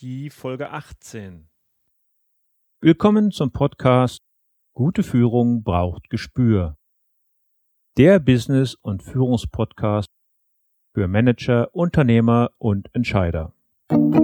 die 0.00 0.30
Folge 0.30 0.70
18. 0.70 1.48
Willkommen 2.80 3.30
zum 3.30 3.52
Podcast 3.52 4.20
Gute 4.74 5.02
Führung 5.02 5.62
braucht 5.62 6.10
Gespür. 6.10 6.76
Der 7.96 8.18
Business- 8.18 8.74
und 8.74 9.02
Führungspodcast 9.02 10.08
für 10.94 11.06
Manager, 11.06 11.72
Unternehmer 11.74 12.50
und 12.58 12.92
Entscheider. 12.92 13.54
Hallo 13.90 14.23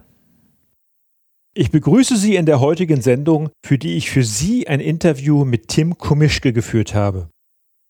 Ich 1.53 1.69
begrüße 1.69 2.15
Sie 2.15 2.37
in 2.37 2.45
der 2.45 2.61
heutigen 2.61 3.01
Sendung, 3.01 3.49
für 3.65 3.77
die 3.77 3.97
ich 3.97 4.09
für 4.09 4.23
Sie 4.23 4.69
ein 4.69 4.79
Interview 4.79 5.43
mit 5.43 5.67
Tim 5.67 5.97
Komischke 5.97 6.53
geführt 6.53 6.93
habe. 6.93 7.29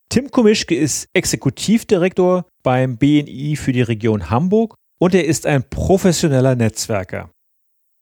Tim 0.09 0.31
Komischke 0.31 0.75
ist 0.75 1.05
Exekutivdirektor 1.13 2.47
beim 2.63 2.97
BNI 2.97 3.55
für 3.55 3.71
die 3.71 3.83
Region 3.83 4.31
Hamburg 4.31 4.73
und 4.99 5.13
er 5.13 5.25
ist 5.25 5.45
ein 5.45 5.63
professioneller 5.69 6.55
Netzwerker. 6.55 7.29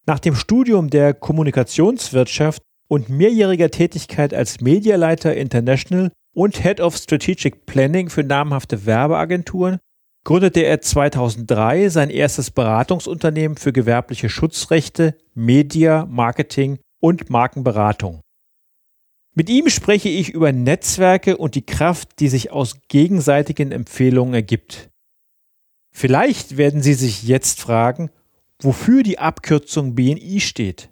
Nach 0.07 0.19
dem 0.19 0.35
Studium 0.35 0.89
der 0.89 1.13
Kommunikationswirtschaft 1.13 2.61
und 2.87 3.09
mehrjähriger 3.09 3.69
Tätigkeit 3.69 4.33
als 4.33 4.61
Medialeiter 4.61 5.35
International 5.35 6.09
und 6.33 6.63
Head 6.63 6.79
of 6.79 6.95
Strategic 6.95 7.65
Planning 7.65 8.09
für 8.09 8.23
namhafte 8.23 8.85
Werbeagenturen 8.85 9.79
gründete 10.23 10.61
er 10.61 10.81
2003 10.81 11.89
sein 11.89 12.09
erstes 12.09 12.51
Beratungsunternehmen 12.51 13.57
für 13.57 13.73
gewerbliche 13.73 14.29
Schutzrechte, 14.29 15.17
Media, 15.33 16.05
Marketing 16.05 16.79
und 16.99 17.29
Markenberatung. 17.29 18.21
Mit 19.35 19.49
ihm 19.49 19.69
spreche 19.69 20.09
ich 20.09 20.29
über 20.29 20.51
Netzwerke 20.51 21.37
und 21.37 21.55
die 21.55 21.65
Kraft, 21.65 22.19
die 22.19 22.27
sich 22.27 22.51
aus 22.51 22.77
gegenseitigen 22.89 23.71
Empfehlungen 23.71 24.33
ergibt. 24.33 24.89
Vielleicht 25.95 26.57
werden 26.57 26.81
Sie 26.81 26.93
sich 26.93 27.23
jetzt 27.23 27.61
fragen, 27.61 28.11
wofür 28.61 29.03
die 29.03 29.19
Abkürzung 29.19 29.95
BNI 29.95 30.39
steht. 30.39 30.89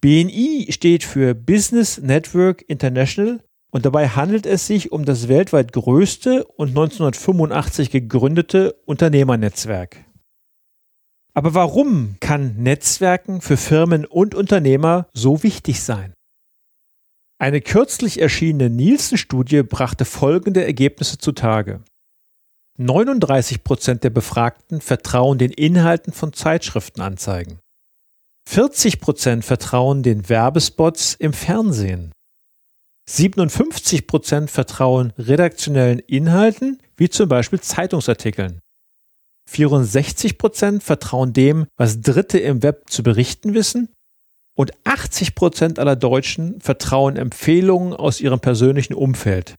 BNI 0.00 0.66
steht 0.70 1.04
für 1.04 1.34
Business 1.34 1.98
Network 1.98 2.64
International 2.68 3.42
und 3.70 3.86
dabei 3.86 4.08
handelt 4.08 4.46
es 4.46 4.66
sich 4.66 4.92
um 4.92 5.04
das 5.04 5.28
weltweit 5.28 5.72
größte 5.72 6.44
und 6.44 6.70
1985 6.70 7.90
gegründete 7.90 8.74
Unternehmernetzwerk. 8.84 10.04
Aber 11.32 11.54
warum 11.54 12.16
kann 12.20 12.56
Netzwerken 12.56 13.40
für 13.40 13.56
Firmen 13.56 14.04
und 14.04 14.34
Unternehmer 14.34 15.06
so 15.12 15.42
wichtig 15.42 15.82
sein? 15.82 16.12
Eine 17.38 17.60
kürzlich 17.60 18.20
erschienene 18.20 18.68
Nielsen-Studie 18.68 19.62
brachte 19.62 20.04
folgende 20.04 20.64
Ergebnisse 20.64 21.18
zutage. 21.18 21.82
39 22.76 23.62
Prozent 23.64 24.04
der 24.04 24.10
Befragten 24.10 24.80
vertrauen 24.80 25.38
den 25.38 25.50
Inhalten 25.50 26.12
von 26.12 26.32
Zeitschriftenanzeigen. 26.32 27.60
40 28.48 29.00
Prozent 29.00 29.44
vertrauen 29.44 30.02
den 30.02 30.28
Werbespots 30.28 31.14
im 31.14 31.32
Fernsehen. 31.32 32.12
57 33.16 34.06
Prozent 34.06 34.50
vertrauen 34.52 35.12
redaktionellen 35.18 35.98
Inhalten, 35.98 36.78
wie 36.96 37.08
zum 37.08 37.28
Beispiel 37.28 37.60
Zeitungsartikeln. 37.60 38.60
64 39.48 40.38
Prozent 40.38 40.84
vertrauen 40.84 41.32
dem, 41.32 41.66
was 41.76 42.00
Dritte 42.00 42.38
im 42.38 42.62
Web 42.62 42.88
zu 42.88 43.02
berichten 43.02 43.52
wissen. 43.52 43.88
Und 44.56 44.72
80 44.84 45.34
Prozent 45.34 45.78
aller 45.80 45.96
Deutschen 45.96 46.60
vertrauen 46.60 47.16
Empfehlungen 47.16 47.94
aus 47.94 48.20
ihrem 48.20 48.38
persönlichen 48.38 48.94
Umfeld. 48.94 49.56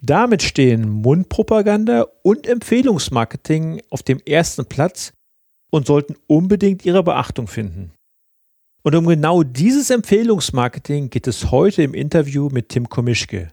Damit 0.00 0.42
stehen 0.42 0.88
Mundpropaganda 0.88 2.06
und 2.22 2.46
Empfehlungsmarketing 2.46 3.82
auf 3.90 4.02
dem 4.02 4.18
ersten 4.26 4.66
Platz 4.66 5.12
und 5.70 5.86
sollten 5.86 6.16
unbedingt 6.26 6.84
ihre 6.84 7.04
Beachtung 7.04 7.46
finden. 7.46 7.92
Und 8.82 8.94
um 8.94 9.06
genau 9.06 9.42
dieses 9.42 9.90
Empfehlungsmarketing 9.90 11.10
geht 11.10 11.26
es 11.26 11.50
heute 11.50 11.82
im 11.82 11.94
Interview 11.94 12.48
mit 12.50 12.68
Tim 12.68 12.88
Komischke. 12.88 13.50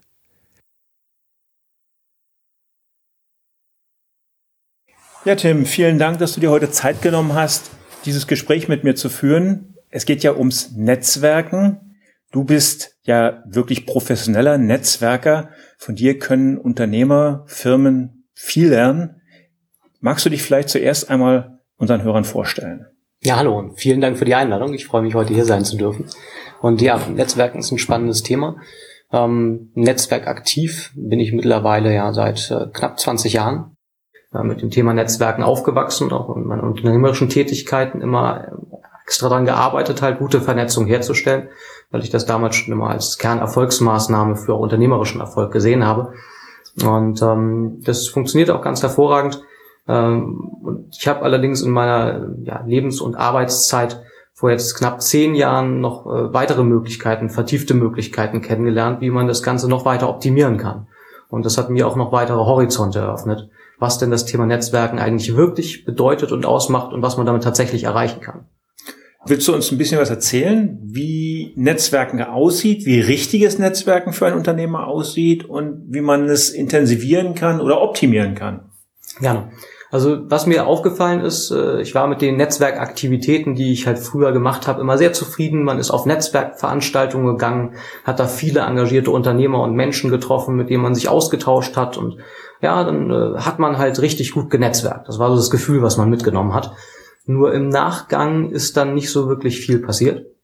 Ja, 5.26 5.36
Tim, 5.36 5.66
vielen 5.66 5.98
Dank, 5.98 6.20
dass 6.20 6.34
du 6.34 6.40
dir 6.40 6.52
heute 6.52 6.70
Zeit 6.70 7.02
genommen 7.02 7.34
hast, 7.34 7.72
dieses 8.06 8.28
Gespräch 8.28 8.68
mit 8.68 8.84
mir 8.84 8.94
zu 8.94 9.10
führen. 9.10 9.74
Es 9.90 10.06
geht 10.06 10.22
ja 10.22 10.36
ums 10.36 10.74
Netzwerken. 10.74 11.98
Du 12.32 12.44
bist 12.44 12.96
ja 13.02 13.44
wirklich 13.48 13.88
professioneller 13.88 14.60
Netzwerker. 14.60 15.50
Von 15.80 15.96
dir 15.96 16.20
können 16.20 16.60
Unternehmer, 16.60 17.44
Firmen 17.48 18.28
viel 18.36 18.70
lernen. 18.70 19.22
Magst 20.00 20.26
du 20.26 20.30
dich 20.30 20.44
vielleicht 20.44 20.70
zuerst 20.70 21.10
einmal 21.10 21.60
unseren 21.78 22.04
Hörern 22.04 22.26
vorstellen? 22.26 22.86
Ja, 23.26 23.38
hallo 23.38 23.58
und 23.58 23.80
vielen 23.80 24.02
Dank 24.02 24.20
für 24.20 24.26
die 24.26 24.36
Einladung. 24.36 24.76
Ich 24.76 24.86
freue 24.86 25.02
mich, 25.02 25.16
heute 25.16 25.34
hier 25.34 25.46
sein 25.46 25.66
zu 25.66 25.78
dürfen. 25.78 26.06
Und 26.62 26.80
ja, 26.80 27.00
Netzwerken 27.08 27.58
ist 27.58 27.72
ein 27.72 27.80
spannendes 27.80 28.22
Thema. 28.22 28.58
Ähm, 29.12 29.72
Netzwerk 29.74 30.28
bin 30.94 31.20
ich 31.20 31.34
mittlerweile 31.34 31.92
ja 31.92 32.14
seit 32.14 32.52
äh, 32.52 32.68
knapp 32.72 33.00
20 33.00 33.34
Jahren 33.34 33.78
äh, 34.32 34.44
mit 34.44 34.62
dem 34.62 34.70
Thema 34.70 34.94
Netzwerken 34.94 35.42
aufgewachsen 35.42 36.04
und 36.04 36.14
auch 36.14 36.36
in 36.36 36.46
meinen 36.46 36.62
unternehmerischen 36.62 37.28
Tätigkeiten 37.28 38.00
immer 38.00 38.60
extra 39.04 39.28
daran 39.28 39.46
gearbeitet, 39.46 40.04
halt 40.04 40.20
gute 40.20 40.40
Vernetzung 40.40 40.86
herzustellen, 40.86 41.50
weil 41.90 42.04
ich 42.04 42.12
das 42.12 42.28
damals 42.28 42.56
schon 42.56 42.76
immer 42.76 42.92
als 42.92 43.18
Kernerfolgsmaßnahme 43.18 44.36
für 44.36 44.54
unternehmerischen 44.54 45.20
Erfolg 45.20 45.52
gesehen 45.52 45.84
habe. 45.84 46.14
Und 46.86 47.24
ähm, 47.24 47.82
das 47.84 48.08
funktioniert 48.08 48.52
auch 48.52 48.62
ganz 48.62 48.84
hervorragend 48.84 49.42
ähm, 49.88 50.40
und 50.64 50.96
ich 50.98 51.08
habe 51.08 51.22
allerdings 51.22 51.62
in 51.62 51.72
meiner 51.72 52.30
ja, 52.44 52.64
Lebens- 52.66 53.02
und 53.02 53.16
Arbeitszeit 53.16 54.02
vor 54.34 54.52
jetzt 54.52 54.76
knapp 54.76 55.02
zehn 55.02 55.34
Jahren 55.36 55.80
noch 55.80 56.06
äh, 56.06 56.34
weitere 56.34 56.64
Möglichkeiten, 56.64 57.30
vertiefte 57.30 57.74
Möglichkeiten 57.74 58.42
kennengelernt, 58.42 59.00
wie 59.02 59.10
man 59.10 59.28
das 59.28 59.44
Ganze 59.44 59.70
noch 59.70 59.86
weiter 59.86 60.10
optimieren 60.10 60.58
kann. 60.58 60.88
Und 61.30 61.46
das 61.46 61.58
hat 61.58 61.70
mir 61.70 61.88
auch 61.88 61.96
noch 61.96 62.12
weitere 62.12 62.38
Horizonte 62.38 63.00
eröffnet, 63.00 63.50
was 63.80 63.98
denn 63.98 64.12
das 64.12 64.26
Thema 64.26 64.46
Netzwerken 64.46 65.00
eigentlich 65.00 65.36
wirklich 65.36 65.86
bedeutet 65.86 66.32
und 66.32 66.46
ausmacht 66.46 66.94
und 66.94 67.02
was 67.02 67.18
man 67.18 67.26
damit 67.26 67.44
tatsächlich 67.44 67.86
erreichen 67.86 68.22
kann. 68.22 68.46
Willst 69.28 69.48
du 69.48 69.56
uns 69.56 69.72
ein 69.72 69.80
bisschen 69.80 70.00
was 70.00 70.12
erzählen, 70.12 70.78
wie 70.84 71.54
Netzwerken 71.56 72.22
aussieht, 72.22 72.86
wie 72.86 73.00
richtiges 73.00 73.58
Netzwerken 73.58 74.14
für 74.14 74.28
ein 74.28 74.36
Unternehmer 74.36 74.88
aussieht 74.88 75.46
und 75.46 75.86
wie 75.88 76.02
man 76.02 76.26
es 76.26 76.52
intensivieren 76.52 77.34
kann 77.34 77.60
oder 77.60 77.82
optimieren 77.82 78.36
kann? 78.36 78.70
Gerne. 79.20 79.50
Also 79.92 80.18
was 80.30 80.46
mir 80.46 80.68
aufgefallen 80.68 81.22
ist, 81.22 81.52
äh, 81.52 81.82
ich 81.82 81.96
war 81.96 82.08
mit 82.08 82.22
den 82.22 82.38
Netzwerkaktivitäten, 82.38 83.56
die 83.56 83.72
ich 83.72 83.88
halt 83.88 84.00
früher 84.00 84.32
gemacht 84.32 84.68
habe, 84.68 84.82
immer 84.82 84.98
sehr 84.98 85.14
zufrieden. 85.14 85.64
Man 85.64 85.80
ist 85.80 85.92
auf 85.92 86.06
Netzwerkveranstaltungen 86.06 87.28
gegangen, 87.28 87.76
hat 88.04 88.20
da 88.20 88.28
viele 88.28 88.62
engagierte 88.62 89.12
Unternehmer 89.12 89.62
und 89.62 89.76
Menschen 89.76 90.10
getroffen, 90.10 90.56
mit 90.56 90.70
denen 90.70 90.84
man 90.84 90.96
sich 90.96 91.08
ausgetauscht 91.08 91.78
hat 91.78 91.98
und 91.98 92.18
ja, 92.62 92.84
dann 92.84 93.12
äh, 93.12 93.40
hat 93.40 93.60
man 93.60 93.78
halt 93.78 94.02
richtig 94.02 94.32
gut 94.32 94.50
genetzwerkt. 94.50 95.08
Das 95.08 95.20
war 95.20 95.30
so 95.30 95.36
das 95.36 95.50
Gefühl, 95.50 95.82
was 95.82 95.98
man 95.98 96.10
mitgenommen 96.10 96.54
hat. 96.54 96.72
Nur 97.26 97.54
im 97.54 97.70
Nachgang 97.70 98.52
ist 98.52 98.78
dann 98.78 98.94
nicht 98.94 99.12
so 99.12 99.28
wirklich 99.28 99.60
viel 99.60 99.80
passiert. 99.80 100.35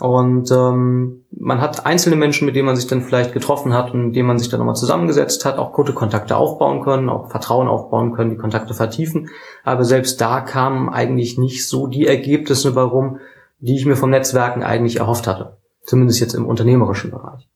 Und 0.00 0.50
ähm, 0.52 1.24
man 1.30 1.60
hat 1.60 1.84
einzelne 1.84 2.14
Menschen, 2.14 2.46
mit 2.46 2.54
denen 2.54 2.66
man 2.66 2.76
sich 2.76 2.86
dann 2.86 3.02
vielleicht 3.02 3.32
getroffen 3.32 3.74
hat 3.74 3.92
und 3.92 4.06
mit 4.06 4.16
denen 4.16 4.28
man 4.28 4.38
sich 4.38 4.48
dann 4.48 4.60
nochmal 4.60 4.76
zusammengesetzt 4.76 5.44
hat, 5.44 5.58
auch 5.58 5.72
gute 5.72 5.92
Kontakte 5.92 6.36
aufbauen 6.36 6.82
können, 6.82 7.08
auch 7.08 7.30
Vertrauen 7.30 7.66
aufbauen 7.66 8.12
können, 8.12 8.30
die 8.30 8.36
Kontakte 8.36 8.74
vertiefen. 8.74 9.28
Aber 9.64 9.84
selbst 9.84 10.20
da 10.20 10.40
kamen 10.40 10.88
eigentlich 10.88 11.36
nicht 11.36 11.68
so 11.68 11.88
die 11.88 12.06
Ergebnisse 12.06 12.76
warum, 12.76 13.18
die 13.58 13.76
ich 13.76 13.86
mir 13.86 13.96
vom 13.96 14.10
Netzwerken 14.10 14.62
eigentlich 14.62 14.98
erhofft 14.98 15.26
hatte. 15.26 15.56
Zumindest 15.84 16.20
jetzt 16.20 16.34
im 16.34 16.46
unternehmerischen 16.46 17.10
Bereich. 17.10 17.48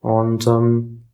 Und 0.00 0.46
ähm, 0.46 1.04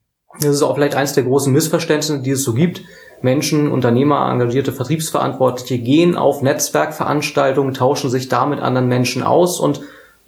das 0.41 0.51
ist 0.51 0.63
auch 0.63 0.75
vielleicht 0.77 0.95
eins 0.95 1.15
der 1.15 1.25
großen 1.25 1.53
Missverständnisse, 1.53 2.23
die 2.23 2.31
es 2.31 2.45
so 2.45 2.55
gibt, 2.55 2.83
Menschen, 3.23 3.71
Unternehmer, 3.71 4.31
engagierte 4.31 4.73
Vertriebsverantwortliche 4.73 5.79
gehen 5.79 6.17
auf 6.17 6.43
Netzwerkveranstaltungen, 6.43 7.75
tauschen 7.75 8.09
sich 8.09 8.29
da 8.29 8.47
mit 8.47 8.61
anderen 8.61 8.89
Menschen 8.89 9.23
aus 9.23 9.61
und 9.61 9.81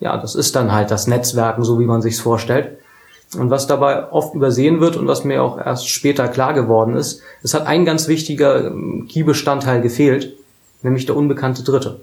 ja, 0.03 0.17
das 0.17 0.35
ist 0.35 0.57
dann 0.57 0.73
halt 0.73 0.91
das 0.91 1.07
Netzwerken, 1.07 1.63
so 1.63 1.79
wie 1.79 1.85
man 1.85 2.03
sich's 2.03 2.21
vorstellt. 2.21 2.79
Und 3.39 3.51
was 3.51 3.67
dabei 3.67 4.13
oft 4.13 4.35
übersehen 4.35 4.81
wird 4.81 4.97
und 4.97 5.07
was 5.07 5.25
mir 5.25 5.43
auch 5.43 5.59
erst 5.59 5.89
später 5.89 6.29
klar 6.29 6.53
geworden 6.53 6.97
ist, 6.97 7.23
es 7.43 7.55
hat 7.55 7.67
ein 7.67 7.85
ganz 7.85 8.09
wichtiger 8.09 8.67
ähm, 8.67 9.07
Key-Bestandteil 9.09 9.81
gefehlt, 9.81 10.35
nämlich 10.83 11.07
der 11.07 11.17
unbekannte 11.17 11.63
Dritte. 11.63 12.01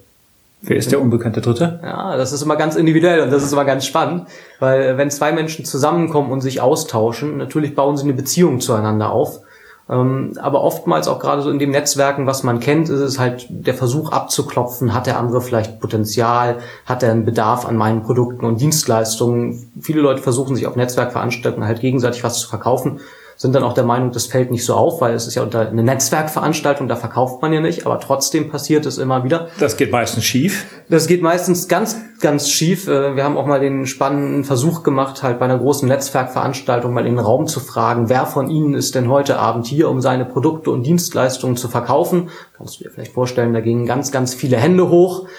Wer 0.61 0.77
ist 0.77 0.91
der 0.91 1.01
unbekannte 1.01 1.41
Dritte? 1.41 1.79
Ja, 1.83 2.17
das 2.17 2.33
ist 2.33 2.41
immer 2.41 2.55
ganz 2.55 2.75
individuell 2.75 3.21
und 3.21 3.31
das 3.31 3.43
ist 3.43 3.53
immer 3.53 3.63
ganz 3.65 3.85
spannend, 3.85 4.27
weil 4.59 4.81
äh, 4.81 4.97
wenn 4.97 5.11
zwei 5.11 5.31
Menschen 5.31 5.65
zusammenkommen 5.65 6.31
und 6.31 6.41
sich 6.41 6.61
austauschen, 6.61 7.37
natürlich 7.37 7.75
bauen 7.75 7.95
sie 7.97 8.03
eine 8.03 8.13
Beziehung 8.13 8.59
zueinander 8.59 9.11
auf. 9.11 9.39
Ähm, 9.89 10.37
aber 10.39 10.61
oftmals 10.61 11.07
auch 11.07 11.19
gerade 11.19 11.41
so 11.41 11.49
in 11.49 11.59
dem 11.59 11.71
Netzwerken, 11.71 12.27
was 12.27 12.43
man 12.43 12.59
kennt, 12.59 12.89
ist 12.89 12.99
es 12.99 13.17
halt 13.17 13.47
der 13.49 13.73
Versuch 13.73 14.11
abzuklopfen, 14.11 14.93
hat 14.93 15.07
der 15.07 15.17
andere 15.17 15.41
vielleicht 15.41 15.79
Potenzial, 15.79 16.59
hat 16.85 17.01
er 17.01 17.11
einen 17.11 17.25
Bedarf 17.25 17.65
an 17.65 17.75
meinen 17.75 18.03
Produkten 18.03 18.45
und 18.45 18.61
Dienstleistungen. 18.61 19.71
Viele 19.81 20.01
Leute 20.01 20.21
versuchen 20.21 20.55
sich 20.55 20.67
auf 20.67 20.75
Netzwerkveranstaltungen 20.75 21.67
halt 21.67 21.81
gegenseitig 21.81 22.23
was 22.23 22.39
zu 22.39 22.47
verkaufen 22.47 22.99
sind 23.39 23.55
dann 23.55 23.63
auch 23.63 23.71
der 23.71 23.85
Meinung, 23.85 24.11
das 24.11 24.25
fällt 24.25 24.51
nicht 24.51 24.65
so 24.65 24.73
auf, 24.75 24.99
weil 24.99 25.13
es 25.13 25.25
ist 25.25 25.35
ja 25.35 25.43
unter 25.43 25.69
eine 25.69 25.81
Netzwerkveranstaltung, 25.81 26.89
da 26.89 26.97
verkauft 26.97 27.41
man 27.41 27.53
ja 27.53 27.61
nicht, 27.61 27.85
aber 27.85 27.97
trotzdem 28.01 28.49
passiert 28.49 28.85
es 28.85 28.97
immer 28.97 29.23
wieder. 29.23 29.47
Das 29.59 29.77
geht 29.77 29.93
meistens 29.93 30.25
schief. 30.25 30.65
Das 30.89 31.07
geht 31.07 31.21
meistens 31.21 31.69
ganz, 31.69 31.95
ganz 32.19 32.49
schief. 32.49 32.89
Äh, 32.89 33.15
wir 33.15 33.23
haben 33.23 33.37
auch 33.37 33.45
mal 33.45 33.61
den 33.61 33.85
spannenden 33.85 34.43
Versuch 34.43 34.83
gemacht, 34.83 35.23
halt 35.23 35.39
bei 35.39 35.45
einer 35.45 35.57
großen 35.57 35.87
Netzwerkveranstaltung 35.87 36.93
mal 36.93 37.07
in 37.07 37.15
den 37.15 37.23
Raum 37.23 37.47
zu 37.47 37.61
fragen, 37.61 38.09
wer 38.09 38.25
von 38.25 38.49
Ihnen 38.49 38.73
ist 38.73 38.95
denn 38.95 39.07
heute 39.07 39.39
Abend 39.39 39.67
hier, 39.67 39.89
um 39.89 40.01
seine 40.01 40.25
Produkte 40.25 40.69
und 40.71 40.83
Dienstleistungen 40.83 41.55
zu 41.55 41.69
verkaufen? 41.69 42.31
Kannst 42.57 42.77
du 42.77 42.83
dir 42.83 42.91
vielleicht 42.91 43.13
vorstellen, 43.13 43.53
da 43.53 43.61
gingen 43.61 43.85
ganz, 43.85 44.11
ganz 44.11 44.33
viele 44.33 44.57
Hände 44.57 44.89
hoch. 44.89 45.29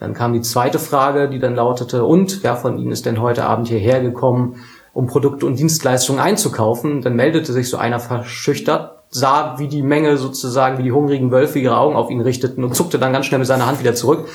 Dann 0.00 0.14
kam 0.14 0.32
die 0.32 0.40
zweite 0.40 0.78
Frage, 0.78 1.28
die 1.28 1.38
dann 1.38 1.56
lautete, 1.56 2.06
und 2.06 2.42
wer 2.42 2.56
von 2.56 2.78
Ihnen 2.78 2.90
ist 2.90 3.04
denn 3.04 3.20
heute 3.20 3.44
Abend 3.44 3.68
hierher 3.68 4.00
gekommen, 4.00 4.56
um 5.00 5.06
Produkte 5.06 5.46
und 5.46 5.58
Dienstleistungen 5.58 6.20
einzukaufen. 6.20 7.00
Dann 7.00 7.16
meldete 7.16 7.54
sich 7.54 7.70
so 7.70 7.78
einer 7.78 8.00
verschüchtert, 8.00 8.98
sah, 9.08 9.58
wie 9.58 9.66
die 9.66 9.82
Menge 9.82 10.18
sozusagen, 10.18 10.76
wie 10.76 10.82
die 10.82 10.92
hungrigen 10.92 11.30
Wölfe 11.30 11.58
ihre 11.58 11.78
Augen 11.78 11.96
auf 11.96 12.10
ihn 12.10 12.20
richteten 12.20 12.62
und 12.62 12.74
zuckte 12.74 12.98
dann 12.98 13.12
ganz 13.14 13.24
schnell 13.24 13.38
mit 13.38 13.48
seiner 13.48 13.66
Hand 13.66 13.80
wieder 13.80 13.94
zurück. 13.94 14.28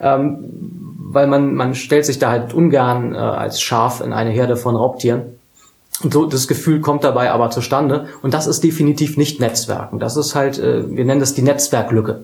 Ähm, 0.00 0.50
weil 0.98 1.28
man, 1.28 1.54
man 1.54 1.76
stellt 1.76 2.04
sich 2.04 2.18
da 2.18 2.30
halt 2.30 2.52
ungern 2.52 3.14
äh, 3.14 3.18
als 3.18 3.60
Schaf 3.60 4.00
in 4.00 4.12
eine 4.12 4.30
Herde 4.30 4.56
von 4.56 4.74
Raubtieren. 4.74 5.38
Und 6.02 6.12
so 6.12 6.26
das 6.26 6.48
Gefühl 6.48 6.80
kommt 6.80 7.04
dabei 7.04 7.30
aber 7.30 7.50
zustande. 7.50 8.08
Und 8.20 8.34
das 8.34 8.48
ist 8.48 8.64
definitiv 8.64 9.16
nicht 9.16 9.38
Netzwerken. 9.38 10.00
Das 10.00 10.16
ist 10.16 10.34
halt, 10.34 10.58
äh, 10.58 10.90
wir 10.90 11.04
nennen 11.04 11.20
das 11.20 11.34
die 11.34 11.42
Netzwerklücke, 11.42 12.22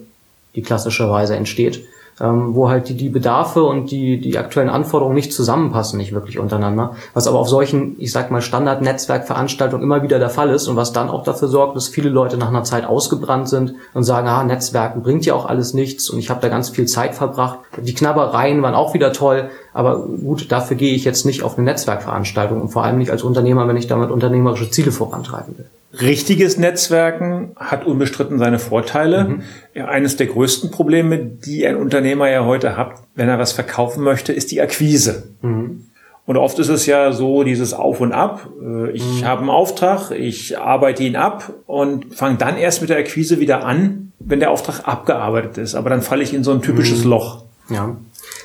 die 0.57 0.63
klassischerweise 0.63 1.37
entsteht 1.37 1.85
ähm, 2.21 2.55
wo 2.55 2.69
halt 2.69 2.89
die, 2.89 2.95
die 2.95 3.09
Bedarfe 3.09 3.63
und 3.63 3.91
die, 3.91 4.21
die 4.21 4.37
aktuellen 4.37 4.69
Anforderungen 4.69 5.15
nicht 5.15 5.33
zusammenpassen, 5.33 5.97
nicht 5.97 6.13
wirklich 6.13 6.39
untereinander. 6.39 6.95
Was 7.15 7.27
aber 7.27 7.39
auf 7.39 7.49
solchen, 7.49 7.97
ich 7.99 8.13
sag 8.13 8.31
mal, 8.31 8.43
Standard-Netzwerkveranstaltungen 8.43 9.83
immer 9.83 10.03
wieder 10.03 10.19
der 10.19 10.31
Fall 10.31 10.51
ist 10.51 10.69
und 10.69 10.77
was 10.77 10.93
dann 10.93 11.09
auch 11.09 11.25
dafür 11.25 11.49
sorgt, 11.49 11.77
dass 11.77 11.89
viele 11.89 12.11
Leute 12.11 12.37
nach 12.37 12.49
einer 12.49 12.65
Zeit 12.65 12.85
ausgebrannt 12.85 13.49
sind 13.49 13.75
und 13.95 14.05
sagen, 14.05 14.29
ah, 14.29 14.45
Netzwerken 14.45 15.03
bringt 15.03 15.25
ja 15.25 15.35
auch 15.35 15.47
alles 15.47 15.73
nichts 15.73 16.11
und 16.11 16.19
ich 16.19 16.31
habe 16.31 16.41
da 16.41 16.49
ganz 16.49 16.69
viel 16.69 16.87
Zeit 16.87 17.15
verbracht. 17.15 17.59
Die 17.79 17.95
Knabbereien 17.95 18.63
waren 18.63 18.75
auch 18.75 18.93
wieder 18.93 19.13
toll, 19.13 19.49
aber 19.73 20.01
gut, 20.01 20.53
dafür 20.53 20.77
gehe 20.77 20.95
ich 20.95 21.05
jetzt 21.05 21.25
nicht 21.25 21.43
auf 21.43 21.57
eine 21.57 21.65
Netzwerkveranstaltung 21.65 22.61
und 22.61 22.69
vor 22.69 22.85
allem 22.85 22.99
nicht 22.99 23.11
als 23.11 23.23
Unternehmer, 23.23 23.67
wenn 23.67 23.77
ich 23.77 23.87
damit 23.87 24.11
unternehmerische 24.11 24.71
Ziele 24.71 24.93
vorantreiben 24.93 25.57
will. 25.57 25.67
Richtiges 25.93 26.57
Netzwerken 26.57 27.53
hat 27.57 27.85
unbestritten 27.85 28.39
seine 28.39 28.61
Vorteile. 28.61 29.25
Mhm. 29.25 29.43
Ja, 29.75 29.87
eines 29.87 30.17
der 30.17 30.29
größten 30.29 30.71
Probleme, 30.71 31.19
die 31.19 31.67
ein 31.67 31.77
Unternehmer 31.77 32.31
ja 32.31 32.45
heute 32.45 32.77
hat, 32.77 32.95
wenn 33.17 33.29
er 33.29 33.39
was 33.39 33.53
verkaufen 33.53 34.05
möchte, 34.05 34.33
ist 34.33 34.53
die 34.53 34.61
Akquise. 34.61 35.25
Mhm. 35.43 35.87
Und 36.27 36.37
oft 36.37 36.61
ist 36.61 36.69
es 36.69 36.87
ja 36.87 37.11
so 37.11 37.43
dieses 37.43 37.75
Auf 37.75 38.01
und 38.01 38.13
Ab. 38.13 38.49
Äh, 38.63 38.91
ich 38.93 39.05
mhm. 39.05 39.25
habe 39.25 39.41
einen 39.41 39.51
Auftrag, 39.51 40.13
ich 40.13 40.59
arbeite 40.59 41.03
ihn 41.03 41.17
ab 41.17 41.53
und 41.67 42.15
fange 42.15 42.37
dann 42.37 42.57
erst 42.57 42.83
mit 42.83 42.91
der 42.91 42.99
Akquise 42.99 43.41
wieder 43.41 43.65
an, 43.65 44.13
wenn 44.21 44.39
der 44.39 44.53
Auftrag 44.53 44.87
abgearbeitet 44.87 45.59
ist. 45.59 45.75
Aber 45.75 45.91
dann 45.91 46.03
falle 46.03 46.23
ich 46.23 46.33
in 46.33 46.45
so 46.45 46.53
ein 46.53 46.63
typisches 46.63 47.05
mhm. 47.05 47.11
Loch. 47.11 47.45
Ja. 47.69 47.97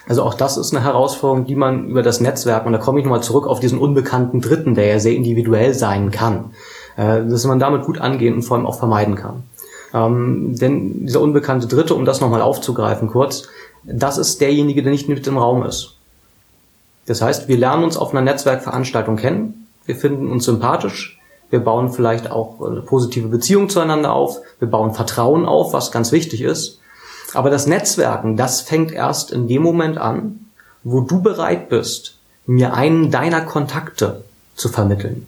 Also 0.08 0.24
auch 0.24 0.34
das 0.34 0.58
ist 0.58 0.74
eine 0.74 0.84
Herausforderung, 0.84 1.46
die 1.46 1.56
man 1.56 1.90
über 1.90 2.02
das 2.02 2.22
Netzwerk, 2.22 2.66
und 2.66 2.74
da 2.74 2.80
komme 2.80 3.00
ich 3.00 3.06
nochmal 3.06 3.22
zurück 3.22 3.46
auf 3.46 3.60
diesen 3.60 3.78
unbekannten 3.78 4.42
Dritten, 4.42 4.74
der 4.74 4.88
ja 4.88 5.00
sehr 5.00 5.14
individuell 5.14 5.76
sein 5.76 6.10
kann 6.10 6.52
äh, 6.98 7.24
dass 7.26 7.46
man 7.46 7.60
damit 7.60 7.84
gut 7.84 8.00
angehen 8.00 8.36
und 8.36 8.44
vor 8.44 8.58
allem 8.58 8.66
auch 8.66 8.80
vermeiden 8.80 9.16
kann. 9.16 9.44
Ähm, 9.94 10.58
denn 10.58 11.06
dieser 11.06 11.22
unbekannte 11.22 11.68
Dritte, 11.68 11.96
um 11.96 12.06
das 12.06 12.22
nochmal 12.22 12.42
aufzugreifen 12.42 13.08
kurz, 13.08 13.48
das 13.84 14.18
ist 14.18 14.42
derjenige, 14.42 14.84
der 14.84 14.92
nicht 14.92 15.08
mit 15.10 15.26
im 15.28 15.38
Raum 15.38 15.64
ist. 15.64 15.96
Das 17.06 17.22
heißt, 17.22 17.48
wir 17.48 17.58
lernen 17.58 17.84
uns 17.84 17.98
auf 17.98 18.12
einer 18.12 18.22
Netzwerkveranstaltung 18.22 19.16
kennen, 19.16 19.68
wir 19.86 19.96
finden 19.96 20.32
uns 20.32 20.46
sympathisch, 20.46 21.20
wir 21.52 21.60
bauen 21.60 21.92
vielleicht 21.92 22.32
auch 22.32 22.60
eine 22.62 22.82
positive 22.82 23.28
Beziehung 23.28 23.70
zueinander 23.70 24.14
auf, 24.14 24.40
wir 24.60 24.68
bauen 24.68 24.94
Vertrauen 24.94 25.46
auf, 25.46 25.74
was 25.74 25.92
ganz 25.92 26.12
wichtig 26.12 26.42
ist. 26.42 26.80
Aber 27.34 27.50
das 27.50 27.68
Netzwerken, 27.68 28.38
das 28.38 28.62
fängt 28.62 28.92
erst 28.92 29.32
in 29.32 29.48
dem 29.48 29.62
Moment 29.62 29.98
an, 29.98 30.48
wo 30.84 31.02
du 31.02 31.22
bereit 31.22 31.70
bist, 31.70 32.16
mir 32.48 32.74
einen 32.74 33.12
deiner 33.12 33.42
Kontakte 33.42 34.24
zu 34.56 34.70
vermitteln. 34.70 35.28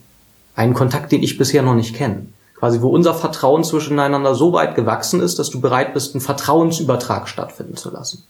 Einen 0.58 0.74
Kontakt, 0.74 1.12
den 1.12 1.22
ich 1.22 1.38
bisher 1.38 1.62
noch 1.62 1.76
nicht 1.76 1.96
kenne. 1.96 2.26
Quasi, 2.56 2.82
wo 2.82 2.90
unser 2.90 3.14
Vertrauen 3.14 3.64
zwischeneinander 3.64 4.34
so 4.34 4.54
weit 4.54 4.74
gewachsen 4.74 5.22
ist, 5.22 5.38
dass 5.38 5.52
du 5.52 5.62
bereit 5.62 5.94
bist, 5.94 6.16
einen 6.16 6.22
Vertrauensübertrag 6.22 7.30
stattfinden 7.30 7.76
zu 7.76 7.92
lassen. 7.92 8.24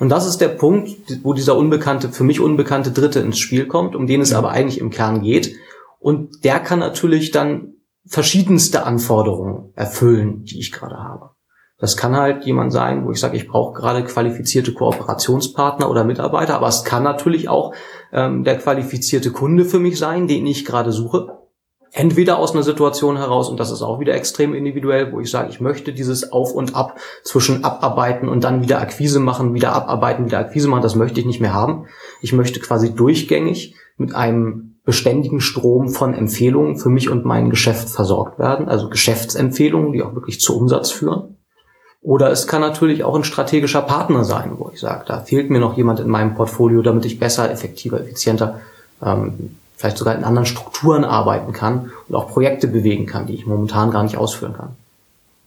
Und 0.00 0.08
das 0.08 0.26
ist 0.26 0.40
der 0.40 0.48
Punkt, 0.48 0.90
wo 1.22 1.32
dieser 1.32 1.56
unbekannte, 1.56 2.08
für 2.08 2.24
mich 2.24 2.40
unbekannte 2.40 2.90
Dritte 2.90 3.20
ins 3.20 3.38
Spiel 3.38 3.66
kommt, 3.66 3.94
um 3.94 4.08
den 4.08 4.20
es 4.20 4.30
ja. 4.30 4.38
aber 4.38 4.50
eigentlich 4.50 4.80
im 4.80 4.90
Kern 4.90 5.22
geht. 5.22 5.54
Und 6.00 6.42
der 6.42 6.58
kann 6.58 6.80
natürlich 6.80 7.30
dann 7.30 7.74
verschiedenste 8.04 8.84
Anforderungen 8.84 9.72
erfüllen, 9.76 10.42
die 10.42 10.58
ich 10.58 10.72
gerade 10.72 10.96
habe. 10.96 11.30
Das 11.78 11.96
kann 11.96 12.16
halt 12.16 12.44
jemand 12.44 12.72
sein, 12.72 13.06
wo 13.06 13.12
ich 13.12 13.20
sage, 13.20 13.36
ich 13.36 13.46
brauche 13.46 13.80
gerade 13.80 14.02
qualifizierte 14.02 14.74
Kooperationspartner 14.74 15.88
oder 15.88 16.02
Mitarbeiter, 16.02 16.56
aber 16.56 16.66
es 16.66 16.82
kann 16.82 17.04
natürlich 17.04 17.48
auch 17.48 17.74
ähm, 18.12 18.42
der 18.42 18.58
qualifizierte 18.58 19.30
Kunde 19.30 19.64
für 19.64 19.78
mich 19.78 19.98
sein, 19.98 20.26
den 20.26 20.44
ich 20.46 20.64
gerade 20.64 20.90
suche 20.90 21.39
entweder 21.92 22.38
aus 22.38 22.52
einer 22.52 22.62
Situation 22.62 23.16
heraus, 23.16 23.48
und 23.48 23.58
das 23.58 23.70
ist 23.70 23.82
auch 23.82 24.00
wieder 24.00 24.14
extrem 24.14 24.54
individuell, 24.54 25.12
wo 25.12 25.20
ich 25.20 25.30
sage, 25.30 25.50
ich 25.50 25.60
möchte 25.60 25.92
dieses 25.92 26.32
Auf 26.32 26.52
und 26.52 26.74
Ab 26.74 26.98
zwischen 27.24 27.64
abarbeiten 27.64 28.28
und 28.28 28.44
dann 28.44 28.62
wieder 28.62 28.80
Akquise 28.80 29.20
machen, 29.20 29.54
wieder 29.54 29.72
abarbeiten, 29.72 30.26
wieder 30.26 30.38
Akquise 30.38 30.68
machen, 30.68 30.82
das 30.82 30.94
möchte 30.94 31.20
ich 31.20 31.26
nicht 31.26 31.40
mehr 31.40 31.54
haben. 31.54 31.86
Ich 32.22 32.32
möchte 32.32 32.60
quasi 32.60 32.94
durchgängig 32.94 33.74
mit 33.96 34.14
einem 34.14 34.76
beständigen 34.84 35.40
Strom 35.40 35.88
von 35.88 36.14
Empfehlungen 36.14 36.78
für 36.78 36.88
mich 36.88 37.10
und 37.10 37.24
mein 37.24 37.50
Geschäft 37.50 37.90
versorgt 37.90 38.38
werden, 38.38 38.68
also 38.68 38.88
Geschäftsempfehlungen, 38.88 39.92
die 39.92 40.02
auch 40.02 40.14
wirklich 40.14 40.40
zu 40.40 40.56
Umsatz 40.56 40.90
führen. 40.90 41.36
Oder 42.02 42.30
es 42.30 42.46
kann 42.46 42.62
natürlich 42.62 43.04
auch 43.04 43.14
ein 43.14 43.24
strategischer 43.24 43.82
Partner 43.82 44.24
sein, 44.24 44.52
wo 44.56 44.70
ich 44.72 44.80
sage, 44.80 45.04
da 45.06 45.20
fehlt 45.20 45.50
mir 45.50 45.60
noch 45.60 45.76
jemand 45.76 46.00
in 46.00 46.08
meinem 46.08 46.34
Portfolio, 46.34 46.80
damit 46.80 47.04
ich 47.04 47.18
besser, 47.18 47.50
effektiver, 47.50 48.00
effizienter 48.00 48.60
ähm, 49.04 49.56
vielleicht 49.80 49.96
sogar 49.96 50.14
in 50.14 50.24
anderen 50.24 50.44
Strukturen 50.44 51.04
arbeiten 51.04 51.54
kann 51.54 51.90
und 52.06 52.14
auch 52.14 52.28
Projekte 52.28 52.68
bewegen 52.68 53.06
kann, 53.06 53.26
die 53.26 53.32
ich 53.32 53.46
momentan 53.46 53.90
gar 53.90 54.02
nicht 54.02 54.18
ausführen 54.18 54.52
kann. 54.52 54.76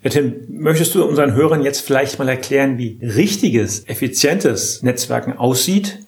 Ja, 0.02 0.10
Tim, 0.10 0.34
möchtest 0.50 0.96
du 0.96 1.06
unseren 1.06 1.36
Hörern 1.36 1.62
jetzt 1.62 1.82
vielleicht 1.82 2.18
mal 2.18 2.28
erklären, 2.28 2.80
wie 2.80 2.98
richtiges, 3.00 3.88
effizientes 3.88 4.82
Netzwerken 4.82 5.38
aussieht? 5.38 6.00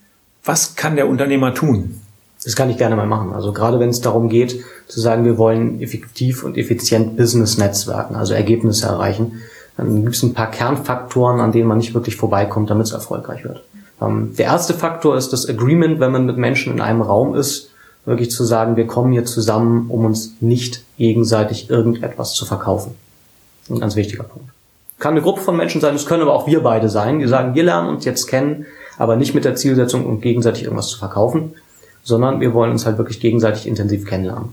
Was 0.43 0.75
kann 0.75 0.95
der 0.95 1.07
Unternehmer 1.07 1.53
tun? 1.53 2.01
Das 2.43 2.55
kann 2.55 2.71
ich 2.71 2.77
gerne 2.77 2.95
mal 2.95 3.05
machen. 3.05 3.31
Also 3.31 3.53
gerade 3.53 3.79
wenn 3.79 3.89
es 3.89 4.01
darum 4.01 4.27
geht, 4.27 4.65
zu 4.87 4.99
sagen, 4.99 5.23
wir 5.23 5.37
wollen 5.37 5.79
effektiv 5.79 6.43
und 6.43 6.57
effizient 6.57 7.17
Business-Netzwerken, 7.17 8.15
also 8.15 8.33
Ergebnisse 8.33 8.87
erreichen, 8.87 9.43
dann 9.77 10.03
gibt 10.03 10.15
es 10.15 10.23
ein 10.23 10.33
paar 10.33 10.49
Kernfaktoren, 10.49 11.41
an 11.41 11.51
denen 11.51 11.67
man 11.67 11.77
nicht 11.77 11.93
wirklich 11.93 12.15
vorbeikommt, 12.15 12.71
damit 12.71 12.87
es 12.87 12.91
erfolgreich 12.91 13.43
wird. 13.43 13.63
Ähm, 14.01 14.33
der 14.35 14.45
erste 14.45 14.73
Faktor 14.73 15.15
ist 15.15 15.31
das 15.31 15.47
Agreement, 15.47 15.99
wenn 15.99 16.11
man 16.11 16.25
mit 16.25 16.37
Menschen 16.37 16.73
in 16.73 16.81
einem 16.81 17.03
Raum 17.03 17.35
ist, 17.35 17.69
wirklich 18.05 18.31
zu 18.31 18.43
sagen, 18.43 18.75
wir 18.75 18.87
kommen 18.87 19.11
hier 19.11 19.25
zusammen, 19.25 19.89
um 19.89 20.05
uns 20.05 20.33
nicht 20.39 20.83
gegenseitig 20.97 21.69
irgendetwas 21.69 22.33
zu 22.33 22.45
verkaufen. 22.45 22.95
Ein 23.69 23.79
ganz 23.79 23.95
wichtiger 23.95 24.23
Punkt. 24.23 24.49
Kann 24.99 25.11
eine 25.11 25.21
Gruppe 25.21 25.41
von 25.41 25.57
Menschen 25.57 25.81
sein, 25.81 25.95
es 25.95 26.05
können 26.05 26.21
aber 26.21 26.33
auch 26.33 26.47
wir 26.47 26.61
beide 26.61 26.87
sein, 26.89 27.19
die 27.19 27.27
sagen, 27.27 27.55
wir 27.55 27.63
lernen 27.63 27.89
uns 27.89 28.05
jetzt 28.05 28.27
kennen, 28.27 28.65
aber 28.97 29.15
nicht 29.15 29.35
mit 29.35 29.43
der 29.43 29.55
Zielsetzung, 29.55 30.05
um 30.05 30.21
gegenseitig 30.21 30.63
irgendwas 30.63 30.87
zu 30.87 30.97
verkaufen, 30.97 31.53
sondern 32.03 32.39
wir 32.39 32.53
wollen 32.53 32.71
uns 32.71 32.85
halt 32.85 32.97
wirklich 32.97 33.19
gegenseitig 33.19 33.67
intensiv 33.67 34.05
kennenlernen. 34.05 34.49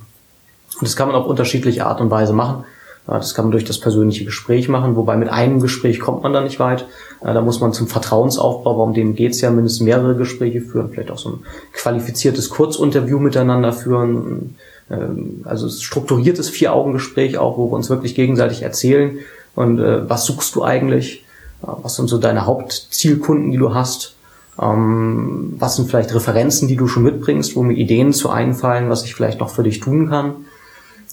Und 0.75 0.82
das 0.82 0.97
kann 0.97 1.09
man 1.09 1.16
auf 1.16 1.26
unterschiedliche 1.26 1.87
Art 1.87 2.00
und 2.00 2.11
Weise 2.11 2.32
machen. 2.32 2.64
Das 3.06 3.35
kann 3.35 3.47
man 3.47 3.52
durch 3.52 3.64
das 3.64 3.80
persönliche 3.80 4.25
Gespräch 4.25 4.68
machen, 4.68 4.94
wobei 4.94 5.16
mit 5.16 5.28
einem 5.28 5.61
Gespräch 5.61 5.99
kommt 5.99 6.23
man 6.23 6.32
da 6.32 6.40
nicht 6.40 6.61
weit. 6.61 6.87
Da 7.21 7.40
muss 7.40 7.61
man 7.61 7.73
zum 7.73 7.88
Vertrauensaufbau, 7.88 8.80
um 8.82 8.94
dem 8.94 9.16
geht's 9.16 9.40
ja, 9.40 9.50
mindestens 9.50 9.82
mehrere 9.85 10.14
Gespräche 10.14 10.61
führen, 10.61 10.90
vielleicht 10.90 11.11
auch 11.11 11.18
so 11.18 11.30
ein 11.30 11.38
qualifiziertes 11.73 12.49
Kurzinterview 12.50 13.18
miteinander 13.18 13.73
führen, 13.73 14.56
ähm, 14.90 15.42
also 15.44 15.68
strukturiertes 15.68 16.49
Vier-Augen-Gespräch 16.49 17.38
auch, 17.38 17.59
wo 17.59 17.71
wir 17.71 17.76
uns 17.76 17.90
wirklich 17.90 18.14
gegenseitig 18.14 18.62
erzählen. 18.62 19.18
Und 19.54 19.80
äh, 19.80 20.09
was 20.09 20.25
suchst 20.25 20.54
du 20.54 20.62
eigentlich, 20.62 21.25
was 21.61 21.97
sind 21.97 22.09
so 22.09 22.18
deine 22.18 22.47
Hauptzielkunden, 22.47 23.50
die 23.50 23.59
du 23.59 23.75
hast, 23.75 24.14
ähm, 24.61 25.54
was 25.59 25.76
sind 25.76 25.88
vielleicht 25.88 26.14
Referenzen, 26.14 26.68
die 26.68 26.76
du 26.76 26.88
schon 26.88 27.02
mitbringst, 27.02 27.56
wo 27.56 27.62
mir 27.62 27.75
Ideen 27.75 28.12
zu 28.12 28.30
einfallen, 28.30 28.90
was 28.90 29.04
ich 29.04 29.14
vielleicht 29.14 29.40
noch 29.40 29.50
für 29.50 29.62
dich 29.62 29.80
tun 29.80 30.09
kann? 30.09 30.35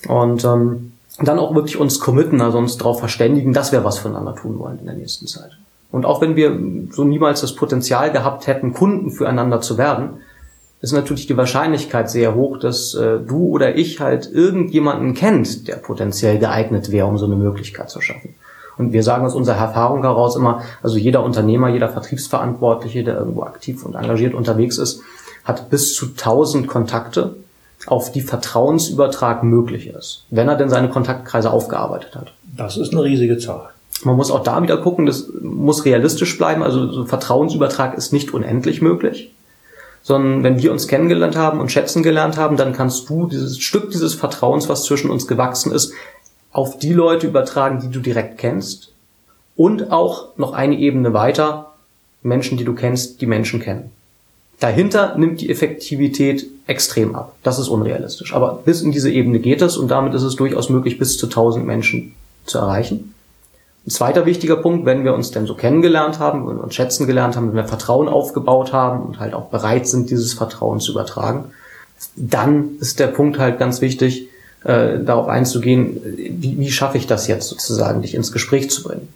Und 0.07 0.43
ähm, 0.45 0.91
dann 1.27 1.39
auch 1.39 1.53
wirklich 1.55 1.77
uns 1.77 1.99
committen, 1.99 2.41
also 2.41 2.57
uns 2.57 2.77
darauf 2.77 2.99
verständigen, 2.99 3.53
dass 3.53 3.71
wir 3.71 3.83
was 3.83 3.99
voneinander 3.99 4.35
tun 4.35 4.59
wollen 4.59 4.79
in 4.79 4.85
der 4.85 4.95
nächsten 4.95 5.27
Zeit. 5.27 5.57
Und 5.91 6.05
auch 6.05 6.21
wenn 6.21 6.35
wir 6.35 6.57
so 6.91 7.03
niemals 7.03 7.41
das 7.41 7.55
Potenzial 7.55 8.11
gehabt 8.11 8.47
hätten, 8.47 8.73
Kunden 8.73 9.11
füreinander 9.11 9.59
zu 9.61 9.77
werden, 9.77 10.19
ist 10.81 10.93
natürlich 10.93 11.27
die 11.27 11.35
Wahrscheinlichkeit 11.35 12.09
sehr 12.09 12.35
hoch, 12.35 12.57
dass 12.57 12.93
äh, 12.93 13.19
du 13.19 13.47
oder 13.47 13.75
ich 13.75 13.99
halt 13.99 14.31
irgendjemanden 14.31 15.13
kennt, 15.13 15.67
der 15.67 15.75
potenziell 15.75 16.39
geeignet 16.39 16.91
wäre, 16.91 17.07
um 17.07 17.17
so 17.17 17.25
eine 17.25 17.35
Möglichkeit 17.35 17.89
zu 17.89 17.99
schaffen. 17.99 18.35
Und 18.77 18.93
wir 18.93 19.03
sagen 19.03 19.25
aus 19.25 19.35
unserer 19.35 19.57
Erfahrung 19.57 20.03
heraus 20.03 20.37
immer, 20.37 20.61
also 20.81 20.97
jeder 20.97 21.21
Unternehmer, 21.23 21.67
jeder 21.67 21.89
Vertriebsverantwortliche, 21.89 23.03
der 23.03 23.17
irgendwo 23.17 23.43
aktiv 23.43 23.83
und 23.85 23.95
engagiert 23.95 24.33
unterwegs 24.33 24.77
ist, 24.77 25.01
hat 25.43 25.69
bis 25.69 25.93
zu 25.95 26.05
1000 26.05 26.67
Kontakte, 26.67 27.35
auf 27.87 28.11
die 28.11 28.21
Vertrauensübertrag 28.21 29.43
möglich 29.43 29.87
ist, 29.87 30.25
wenn 30.29 30.47
er 30.47 30.55
denn 30.55 30.69
seine 30.69 30.89
Kontaktkreise 30.89 31.51
aufgearbeitet 31.51 32.15
hat. 32.15 32.33
Das 32.55 32.77
ist 32.77 32.91
eine 32.91 33.03
riesige 33.03 33.37
Zahl. 33.37 33.69
Man 34.03 34.15
muss 34.15 34.31
auch 34.31 34.43
da 34.43 34.61
wieder 34.61 34.77
gucken, 34.77 35.05
das 35.05 35.27
muss 35.41 35.85
realistisch 35.85 36.37
bleiben. 36.37 36.63
Also 36.63 36.91
so 36.91 37.05
Vertrauensübertrag 37.05 37.97
ist 37.97 38.13
nicht 38.13 38.33
unendlich 38.33 38.81
möglich 38.81 39.31
sondern 40.01 40.43
wenn 40.43 40.61
wir 40.61 40.71
uns 40.71 40.87
kennengelernt 40.87 41.35
haben 41.35 41.59
und 41.59 41.71
schätzen 41.71 42.03
gelernt 42.03 42.37
haben, 42.37 42.57
dann 42.57 42.73
kannst 42.73 43.09
du 43.09 43.27
dieses 43.27 43.59
Stück 43.59 43.91
dieses 43.91 44.13
Vertrauens, 44.13 44.69
was 44.69 44.83
zwischen 44.83 45.11
uns 45.11 45.27
gewachsen 45.27 45.71
ist, 45.71 45.93
auf 46.51 46.79
die 46.79 46.93
Leute 46.93 47.27
übertragen, 47.27 47.79
die 47.79 47.89
du 47.89 47.99
direkt 47.99 48.37
kennst 48.37 48.91
und 49.55 49.91
auch 49.91 50.37
noch 50.37 50.53
eine 50.53 50.77
Ebene 50.77 51.13
weiter, 51.13 51.73
Menschen, 52.23 52.57
die 52.57 52.63
du 52.63 52.73
kennst, 52.73 53.21
die 53.21 53.27
Menschen 53.27 53.59
kennen. 53.59 53.91
Dahinter 54.59 55.17
nimmt 55.17 55.39
die 55.39 55.49
Effektivität 55.49 56.45
extrem 56.67 57.15
ab. 57.15 57.35
Das 57.43 57.59
ist 57.59 57.69
unrealistisch. 57.69 58.33
Aber 58.33 58.61
bis 58.65 58.81
in 58.81 58.91
diese 58.91 59.09
Ebene 59.09 59.39
geht 59.39 59.61
es 59.61 59.77
und 59.77 59.89
damit 59.89 60.13
ist 60.13 60.23
es 60.23 60.35
durchaus 60.35 60.69
möglich, 60.69 60.99
bis 60.99 61.17
zu 61.17 61.27
1000 61.27 61.65
Menschen 61.65 62.13
zu 62.45 62.57
erreichen. 62.57 63.13
Ein 63.87 63.91
zweiter 63.91 64.25
wichtiger 64.25 64.57
Punkt, 64.57 64.85
wenn 64.85 65.05
wir 65.05 65.13
uns 65.13 65.31
denn 65.31 65.45
so 65.45 65.55
kennengelernt 65.55 66.19
haben, 66.19 66.47
wenn 66.47 66.57
wir 66.57 66.63
uns 66.63 66.75
schätzen 66.75 67.07
gelernt 67.07 67.37
haben, 67.37 67.47
wenn 67.47 67.55
wir 67.55 67.63
Vertrauen 67.63 68.09
aufgebaut 68.09 68.73
haben 68.73 69.01
und 69.01 69.19
halt 69.19 69.33
auch 69.33 69.45
bereit 69.45 69.87
sind, 69.87 70.09
dieses 70.09 70.33
Vertrauen 70.33 70.81
zu 70.81 70.91
übertragen, 70.91 71.45
dann 72.15 72.71
ist 72.81 72.99
der 72.99 73.07
Punkt 73.07 73.39
halt 73.39 73.59
ganz 73.59 73.79
wichtig, 73.81 74.27
äh, 74.65 74.99
darauf 74.99 75.27
einzugehen, 75.27 76.01
wie, 76.03 76.59
wie 76.59 76.71
schaffe 76.71 76.97
ich 76.97 77.07
das 77.07 77.27
jetzt 77.27 77.47
sozusagen, 77.47 78.01
dich 78.01 78.13
ins 78.13 78.33
Gespräch 78.33 78.69
zu 78.69 78.83
bringen. 78.83 79.07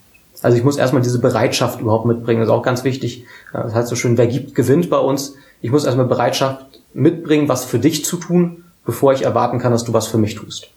Also 0.41 0.57
ich 0.57 0.63
muss 0.63 0.77
erstmal 0.77 1.01
diese 1.01 1.19
Bereitschaft 1.19 1.81
überhaupt 1.81 2.05
mitbringen. 2.05 2.39
Das 2.41 2.47
ist 2.49 2.53
auch 2.53 2.63
ganz 2.63 2.83
wichtig. 2.83 3.25
Das 3.53 3.73
heißt 3.73 3.87
so 3.87 3.95
schön, 3.95 4.17
wer 4.17 4.27
gibt, 4.27 4.55
gewinnt 4.55 4.89
bei 4.89 4.97
uns. 4.97 5.35
Ich 5.61 5.71
muss 5.71 5.85
erstmal 5.85 6.07
Bereitschaft 6.07 6.65
mitbringen, 6.93 7.47
was 7.47 7.65
für 7.65 7.79
dich 7.79 8.03
zu 8.03 8.17
tun, 8.17 8.63
bevor 8.85 9.13
ich 9.13 9.21
erwarten 9.21 9.59
kann, 9.59 9.71
dass 9.71 9.83
du 9.83 9.93
was 9.93 10.07
für 10.07 10.17
mich 10.17 10.35
tust. 10.35 10.67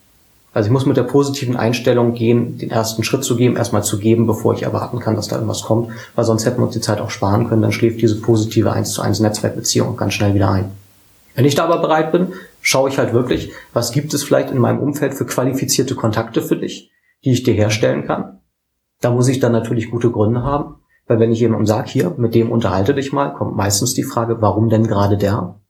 Also 0.53 0.69
ich 0.69 0.73
muss 0.73 0.87
mit 0.87 0.97
der 0.97 1.03
positiven 1.03 1.57
Einstellung 1.57 2.15
gehen, 2.15 2.57
den 2.57 2.71
ersten 2.71 3.05
Schritt 3.05 3.25
zu 3.25 3.37
geben, 3.37 3.57
erstmal 3.57 3.85
zu 3.85 3.99
geben, 3.99 4.27
bevor 4.27 4.55
ich 4.55 4.63
erwarten 4.63 5.01
kann, 5.01 5.15
dass 5.15 5.29
da 5.29 5.37
irgendwas 5.37 5.63
kommt, 5.63 5.91
weil 6.15 6.25
sonst 6.25 6.47
hätten 6.47 6.61
wir 6.61 6.65
uns 6.65 6.75
die 6.75 6.81
Zeit 6.81 7.01
auch 7.01 7.11
sparen 7.11 7.49
können, 7.49 7.61
dann 7.61 7.73
schläft 7.73 8.01
diese 8.01 8.21
positive 8.21 8.73
1 8.73 8.93
zu 8.93 9.03
1 9.03 9.21
Netzwerkbeziehung 9.21 9.97
ganz 9.99 10.15
schnell 10.15 10.35
wieder 10.35 10.51
ein. 10.51 10.71
Wenn 11.35 11.45
ich 11.45 11.55
da 11.55 11.65
aber 11.65 11.79
bereit 11.79 12.11
bin, 12.11 12.33
schaue 12.63 12.89
ich 12.89 12.97
halt 12.97 13.13
wirklich, 13.13 13.53
was 13.75 13.93
gibt 13.93 14.15
es 14.15 14.25
vielleicht 14.25 14.51
in 14.51 14.59
meinem 14.59 14.81
Umfeld 14.81 15.13
für 15.13 15.27
qualifizierte 15.27 15.95
Kontakte 15.95 16.41
für 16.41 16.57
dich, 16.57 16.91
die 17.23 17.33
ich 17.33 17.43
dir 17.43 17.53
herstellen 17.53 18.07
kann. 18.07 18.41
Da 19.03 19.11
muss 19.11 19.29
ich 19.29 19.41
dann 19.41 19.53
natürlich 19.53 19.91
gute 19.91 20.11
Gründe 20.11 20.43
haben, 20.43 20.77
weil 21.07 21.21
wenn 21.21 21.33
ich 21.33 21.41
jemandem 21.41 21.67
sage, 21.67 21.89
hier, 21.89 22.15
mit 22.17 22.35
dem 22.35 22.51
unterhalte 22.51 22.95
dich 22.95 23.13
mal, 23.13 23.33
kommt 23.33 23.57
meistens 23.57 23.95
die 23.95 24.03
Frage, 24.03 24.37
warum 24.41 24.69
denn 24.69 24.87
gerade 24.87 25.17
der? 25.17 25.61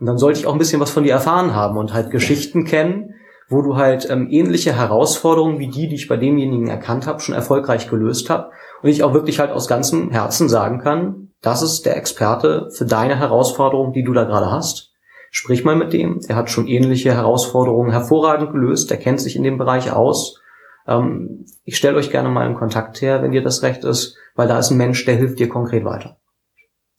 Und 0.00 0.06
dann 0.06 0.18
sollte 0.18 0.40
ich 0.40 0.46
auch 0.46 0.52
ein 0.52 0.58
bisschen 0.58 0.80
was 0.80 0.90
von 0.90 1.04
dir 1.04 1.12
erfahren 1.12 1.54
haben 1.54 1.76
und 1.76 1.92
halt 1.92 2.10
Geschichten 2.10 2.64
kennen, 2.64 3.14
wo 3.48 3.62
du 3.62 3.76
halt 3.76 4.08
ähm, 4.10 4.28
ähnliche 4.30 4.76
Herausforderungen 4.76 5.58
wie 5.58 5.68
die, 5.68 5.88
die 5.88 5.94
ich 5.94 6.08
bei 6.08 6.16
demjenigen 6.16 6.68
erkannt 6.68 7.06
habe, 7.06 7.20
schon 7.20 7.34
erfolgreich 7.34 7.88
gelöst 7.88 8.28
habe 8.30 8.50
und 8.82 8.90
ich 8.90 9.02
auch 9.02 9.14
wirklich 9.14 9.40
halt 9.40 9.50
aus 9.50 9.68
ganzem 9.68 10.10
Herzen 10.10 10.48
sagen 10.48 10.80
kann, 10.80 11.30
das 11.40 11.62
ist 11.62 11.86
der 11.86 11.96
Experte 11.96 12.68
für 12.72 12.84
deine 12.84 13.18
Herausforderung, 13.18 13.92
die 13.92 14.04
du 14.04 14.12
da 14.12 14.24
gerade 14.24 14.50
hast. 14.50 14.92
Sprich 15.30 15.64
mal 15.64 15.76
mit 15.76 15.92
dem, 15.92 16.20
er 16.26 16.36
hat 16.36 16.50
schon 16.50 16.66
ähnliche 16.66 17.14
Herausforderungen 17.14 17.90
hervorragend 17.90 18.52
gelöst, 18.52 18.90
er 18.90 18.96
kennt 18.96 19.20
sich 19.20 19.36
in 19.36 19.42
dem 19.42 19.58
Bereich 19.58 19.92
aus. 19.92 20.40
Ähm, 20.88 21.44
ich 21.64 21.76
stelle 21.76 21.96
euch 21.96 22.10
gerne 22.10 22.28
mal 22.30 22.46
einen 22.46 22.56
Kontakt 22.56 23.00
her, 23.02 23.22
wenn 23.22 23.32
dir 23.32 23.42
das 23.42 23.62
recht 23.62 23.84
ist, 23.84 24.16
weil 24.34 24.48
da 24.48 24.58
ist 24.58 24.70
ein 24.70 24.78
Mensch, 24.78 25.04
der 25.04 25.16
hilft 25.16 25.38
dir 25.38 25.48
konkret 25.48 25.84
weiter. 25.84 26.16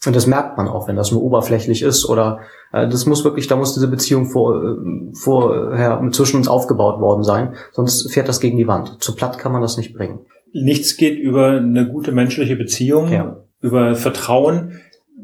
Und 0.06 0.16
das 0.16 0.28
merkt 0.28 0.58
man 0.58 0.70
auch, 0.70 0.88
wenn 0.88 0.96
das 0.96 1.12
nur 1.12 1.22
oberflächlich 1.22 1.82
ist 1.82 2.06
oder 2.06 2.40
äh, 2.72 2.88
das 2.88 3.06
muss 3.06 3.26
wirklich, 3.26 3.48
da 3.48 3.58
muss 3.58 3.74
diese 3.74 3.90
Beziehung 3.90 4.28
vor, 4.28 4.64
äh, 4.64 5.14
vorher 5.14 6.02
zwischen 6.12 6.38
uns 6.38 6.48
aufgebaut 6.48 7.02
worden 7.02 7.24
sein, 7.24 7.56
sonst 7.74 8.14
fährt 8.14 8.30
das 8.30 8.40
gegen 8.40 8.58
die 8.58 8.68
Wand. 8.68 9.04
Zu 9.04 9.16
platt 9.16 9.38
kann 9.38 9.52
man 9.52 9.62
das 9.62 9.76
nicht 9.76 9.94
bringen. 9.94 10.20
Nichts 10.54 10.96
geht 10.96 11.20
über 11.20 11.58
eine 11.58 11.90
gute 11.90 12.12
menschliche 12.12 12.56
Beziehung, 12.56 13.12
ja. 13.12 13.44
über 13.60 13.96
Vertrauen. 13.96 14.80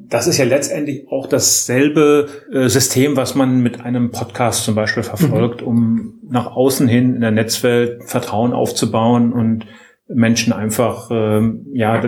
Das 0.10 0.28
ist 0.28 0.38
ja 0.38 0.46
letztendlich 0.46 1.08
auch 1.10 1.28
dasselbe 1.28 2.28
äh, 2.52 2.68
System, 2.68 3.16
was 3.16 3.36
man 3.36 3.62
mit 3.62 3.82
einem 3.82 4.12
Podcast 4.12 4.64
zum 4.64 4.76
Beispiel 4.76 5.04
verfolgt, 5.04 5.62
mhm. 5.62 5.68
um 5.68 6.20
nach 6.30 6.48
außen 6.48 6.88
hin 6.88 7.16
in 7.16 7.22
der 7.22 7.32
Netzwelt 7.32 8.04
Vertrauen 8.04 8.54
aufzubauen 8.54 9.34
und 9.34 9.66
Menschen 10.08 10.54
einfach 10.54 11.10
ähm, 11.12 11.68
ja 11.74 12.08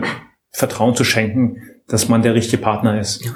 Vertrauen 0.52 0.96
zu 0.96 1.04
schenken, 1.04 1.62
dass 1.88 2.10
man 2.10 2.22
der 2.22 2.36
richtige 2.36 2.62
Partner 2.62 3.00
ist. 3.00 3.24
Ja. 3.24 3.32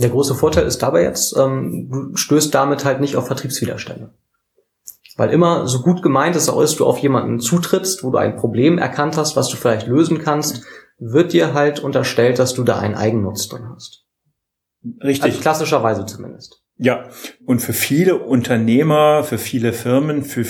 Der 0.00 0.10
große 0.10 0.34
Vorteil 0.34 0.66
ist 0.66 0.82
dabei 0.82 1.02
jetzt, 1.02 1.36
ähm, 1.36 1.88
du 1.90 2.16
stößt 2.16 2.54
damit 2.54 2.84
halt 2.84 3.00
nicht 3.00 3.16
auf 3.16 3.26
Vertriebswiderstände. 3.26 4.14
Weil 5.16 5.30
immer 5.30 5.66
so 5.66 5.80
gut 5.80 6.02
gemeint 6.02 6.36
ist, 6.36 6.48
ist, 6.48 6.78
du 6.78 6.86
auf 6.86 6.98
jemanden 6.98 7.40
zutrittst, 7.40 8.04
wo 8.04 8.10
du 8.10 8.18
ein 8.18 8.36
Problem 8.36 8.78
erkannt 8.78 9.16
hast, 9.16 9.34
was 9.34 9.48
du 9.48 9.56
vielleicht 9.56 9.88
lösen 9.88 10.22
kannst, 10.22 10.64
wird 10.98 11.32
dir 11.32 11.54
halt 11.54 11.80
unterstellt, 11.80 12.38
dass 12.38 12.54
du 12.54 12.64
da 12.64 12.78
einen 12.78 12.94
Eigennutz 12.94 13.48
drin 13.48 13.68
hast. 13.74 14.04
Richtig. 15.02 15.24
Also 15.24 15.40
klassischerweise 15.40 16.06
zumindest. 16.06 16.62
Ja, 16.76 17.08
und 17.44 17.60
für 17.60 17.72
viele 17.72 18.18
Unternehmer, 18.18 19.24
für 19.24 19.38
viele 19.38 19.72
Firmen, 19.72 20.22
für 20.22 20.44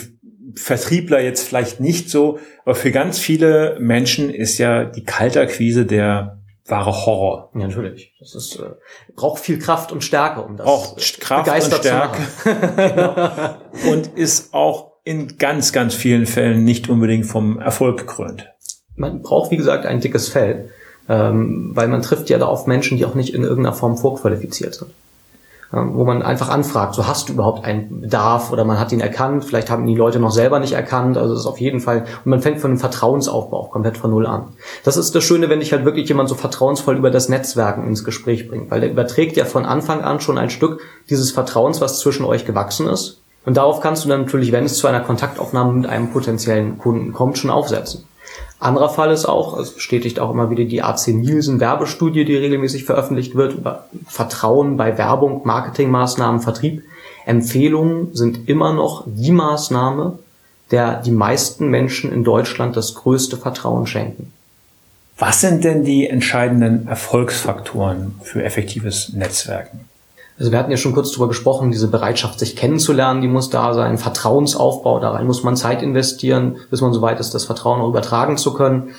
Vertriebler 0.54 1.20
jetzt 1.20 1.46
vielleicht 1.46 1.80
nicht 1.80 2.10
so, 2.10 2.38
aber 2.64 2.74
für 2.74 2.90
ganz 2.90 3.18
viele 3.18 3.78
Menschen 3.80 4.30
ist 4.30 4.58
ja 4.58 4.84
die 4.84 5.04
Kaltakquise 5.04 5.86
der 5.86 6.42
wahre 6.66 7.06
Horror. 7.06 7.50
Ja, 7.54 7.68
natürlich. 7.68 8.14
Das 8.18 8.34
ist, 8.34 8.56
äh, 8.56 8.70
braucht 9.14 9.42
viel 9.42 9.58
Kraft 9.58 9.92
und 9.92 10.04
Stärke, 10.04 10.42
um 10.42 10.56
das 10.56 10.66
braucht 10.66 11.20
Kraft 11.20 11.64
und 11.64 11.74
Stärke. 11.74 12.22
genau. 12.44 13.90
Und 13.90 14.08
ist 14.18 14.52
auch 14.52 14.92
in 15.04 15.38
ganz, 15.38 15.72
ganz 15.72 15.94
vielen 15.94 16.26
Fällen 16.26 16.64
nicht 16.64 16.90
unbedingt 16.90 17.24
vom 17.24 17.58
Erfolg 17.58 17.98
gekrönt. 17.98 18.50
Man 18.98 19.22
braucht, 19.22 19.50
wie 19.50 19.56
gesagt, 19.56 19.86
ein 19.86 20.00
dickes 20.00 20.28
Fell, 20.28 20.70
ähm, 21.08 21.70
weil 21.74 21.88
man 21.88 22.02
trifft 22.02 22.28
ja 22.30 22.38
da 22.38 22.46
auf 22.46 22.66
Menschen, 22.66 22.98
die 22.98 23.06
auch 23.06 23.14
nicht 23.14 23.32
in 23.34 23.42
irgendeiner 23.42 23.74
Form 23.74 23.96
vorqualifiziert 23.96 24.74
sind 24.74 24.90
wo 25.70 26.04
man 26.04 26.22
einfach 26.22 26.48
anfragt, 26.48 26.94
so 26.94 27.06
hast 27.06 27.28
du 27.28 27.34
überhaupt 27.34 27.64
einen 27.64 28.00
Bedarf 28.00 28.50
oder 28.52 28.64
man 28.64 28.80
hat 28.80 28.90
ihn 28.90 29.00
erkannt, 29.00 29.44
vielleicht 29.44 29.68
haben 29.68 29.86
die 29.86 29.94
Leute 29.94 30.18
noch 30.18 30.30
selber 30.30 30.60
nicht 30.60 30.72
erkannt, 30.72 31.18
also 31.18 31.34
das 31.34 31.42
ist 31.42 31.46
auf 31.46 31.60
jeden 31.60 31.80
Fall, 31.80 32.06
und 32.24 32.30
man 32.30 32.40
fängt 32.40 32.60
von 32.60 32.70
einem 32.70 32.80
Vertrauensaufbau 32.80 33.64
komplett 33.64 33.98
von 33.98 34.10
Null 34.10 34.26
an. 34.26 34.48
Das 34.84 34.96
ist 34.96 35.14
das 35.14 35.24
Schöne, 35.24 35.50
wenn 35.50 35.60
dich 35.60 35.72
halt 35.72 35.84
wirklich 35.84 36.08
jemand 36.08 36.30
so 36.30 36.36
vertrauensvoll 36.36 36.96
über 36.96 37.10
das 37.10 37.28
Netzwerken 37.28 37.86
ins 37.86 38.02
Gespräch 38.02 38.48
bringt, 38.48 38.70
weil 38.70 38.80
der 38.80 38.90
überträgt 38.90 39.36
ja 39.36 39.44
von 39.44 39.66
Anfang 39.66 40.00
an 40.00 40.20
schon 40.20 40.38
ein 40.38 40.48
Stück 40.48 40.80
dieses 41.10 41.32
Vertrauens, 41.32 41.82
was 41.82 42.00
zwischen 42.00 42.24
euch 42.24 42.46
gewachsen 42.46 42.88
ist. 42.88 43.20
Und 43.44 43.56
darauf 43.58 43.80
kannst 43.80 44.04
du 44.04 44.08
dann 44.08 44.22
natürlich, 44.22 44.52
wenn 44.52 44.64
es 44.64 44.76
zu 44.76 44.86
einer 44.86 45.00
Kontaktaufnahme 45.00 45.72
mit 45.72 45.86
einem 45.86 46.10
potenziellen 46.10 46.78
Kunden 46.78 47.12
kommt, 47.12 47.36
schon 47.36 47.50
aufsetzen. 47.50 48.07
Anderer 48.60 48.88
Fall 48.88 49.12
ist 49.12 49.26
auch, 49.26 49.58
es 49.58 49.72
bestätigt 49.72 50.18
auch 50.18 50.30
immer 50.30 50.50
wieder 50.50 50.64
die 50.64 50.82
AC 50.82 51.08
Nielsen 51.08 51.60
Werbestudie, 51.60 52.24
die 52.24 52.36
regelmäßig 52.36 52.84
veröffentlicht 52.84 53.34
wird, 53.34 53.54
über 53.54 53.84
Vertrauen 54.06 54.76
bei 54.76 54.98
Werbung, 54.98 55.42
Marketingmaßnahmen, 55.44 56.40
Vertrieb. 56.40 56.82
Empfehlungen 57.24 58.14
sind 58.14 58.48
immer 58.48 58.72
noch 58.72 59.04
die 59.06 59.32
Maßnahme, 59.32 60.18
der 60.70 61.00
die 61.00 61.12
meisten 61.12 61.68
Menschen 61.68 62.12
in 62.12 62.24
Deutschland 62.24 62.76
das 62.76 62.94
größte 62.94 63.36
Vertrauen 63.36 63.86
schenken. 63.86 64.32
Was 65.18 65.40
sind 65.40 65.64
denn 65.64 65.84
die 65.84 66.08
entscheidenden 66.08 66.86
Erfolgsfaktoren 66.86 68.20
für 68.22 68.44
effektives 68.44 69.12
Netzwerken? 69.12 69.80
Also 70.38 70.52
wir 70.52 70.58
hatten 70.58 70.70
ja 70.70 70.76
schon 70.76 70.92
kurz 70.92 71.10
darüber 71.10 71.28
gesprochen, 71.28 71.72
diese 71.72 71.88
Bereitschaft, 71.88 72.38
sich 72.38 72.54
kennenzulernen, 72.54 73.20
die 73.20 73.28
muss 73.28 73.50
da 73.50 73.74
sein, 73.74 73.98
Vertrauensaufbau, 73.98 75.00
da 75.00 75.10
rein 75.10 75.26
muss 75.26 75.42
man 75.42 75.56
Zeit 75.56 75.82
investieren, 75.82 76.58
bis 76.70 76.80
man 76.80 76.92
so 76.92 77.02
weit 77.02 77.18
ist, 77.18 77.34
das 77.34 77.44
Vertrauen 77.44 77.80
auch 77.80 77.88
übertragen 77.88 78.36
zu 78.36 78.54
können. 78.54 78.90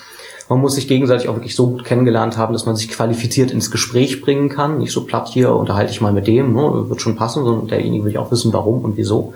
Man 0.49 0.59
muss 0.59 0.75
sich 0.75 0.87
gegenseitig 0.87 1.29
auch 1.29 1.35
wirklich 1.35 1.55
so 1.55 1.67
gut 1.67 1.85
kennengelernt 1.85 2.37
haben, 2.37 2.53
dass 2.53 2.65
man 2.65 2.75
sich 2.75 2.89
qualifiziert 2.89 3.51
ins 3.51 3.71
Gespräch 3.71 4.19
bringen 4.19 4.49
kann. 4.49 4.79
Nicht 4.79 4.91
so 4.91 5.05
platt 5.05 5.27
hier, 5.29 5.55
unterhalte 5.55 5.91
ich 5.91 6.01
mal 6.01 6.11
mit 6.11 6.27
dem, 6.27 6.55
ne, 6.55 6.89
wird 6.89 7.01
schon 7.01 7.15
passen, 7.15 7.45
sondern 7.45 7.67
derjenige 7.67 8.03
will 8.03 8.17
auch 8.17 8.31
wissen, 8.31 8.51
warum 8.51 8.83
und 8.83 8.97
wieso. 8.97 9.33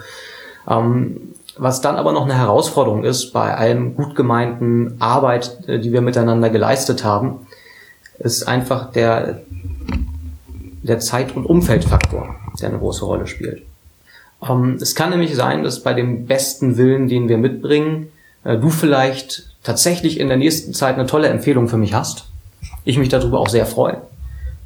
Ähm, 0.67 1.33
was 1.55 1.81
dann 1.81 1.98
aber 1.98 2.13
noch 2.13 2.24
eine 2.24 2.36
Herausforderung 2.36 3.03
ist 3.03 3.31
bei 3.31 3.55
allem 3.55 3.95
gut 3.95 4.15
gemeinten 4.15 4.95
Arbeit, 5.00 5.60
äh, 5.67 5.79
die 5.79 5.93
wir 5.93 6.01
miteinander 6.01 6.50
geleistet 6.50 7.03
haben, 7.03 7.48
ist 8.17 8.48
einfach 8.48 8.91
der, 8.91 9.41
der 10.83 10.99
Zeit- 10.99 11.35
und 11.35 11.45
Umfeldfaktor, 11.45 12.35
der 12.59 12.69
eine 12.69 12.77
große 12.77 13.05
Rolle 13.05 13.27
spielt. 13.27 13.63
Ähm, 14.47 14.77
es 14.81 14.95
kann 14.95 15.09
nämlich 15.09 15.35
sein, 15.35 15.63
dass 15.63 15.81
bei 15.81 15.93
dem 15.93 16.25
besten 16.25 16.77
Willen, 16.77 17.07
den 17.07 17.29
wir 17.29 17.37
mitbringen, 17.37 18.11
äh, 18.43 18.57
du 18.57 18.69
vielleicht 18.69 19.47
tatsächlich 19.63 20.19
in 20.19 20.27
der 20.27 20.37
nächsten 20.37 20.73
Zeit 20.73 20.95
eine 20.95 21.07
tolle 21.07 21.29
Empfehlung 21.29 21.67
für 21.67 21.77
mich 21.77 21.93
hast. 21.93 22.25
Ich 22.83 22.97
mich 22.97 23.09
darüber 23.09 23.39
auch 23.39 23.49
sehr 23.49 23.65
freue. 23.65 24.01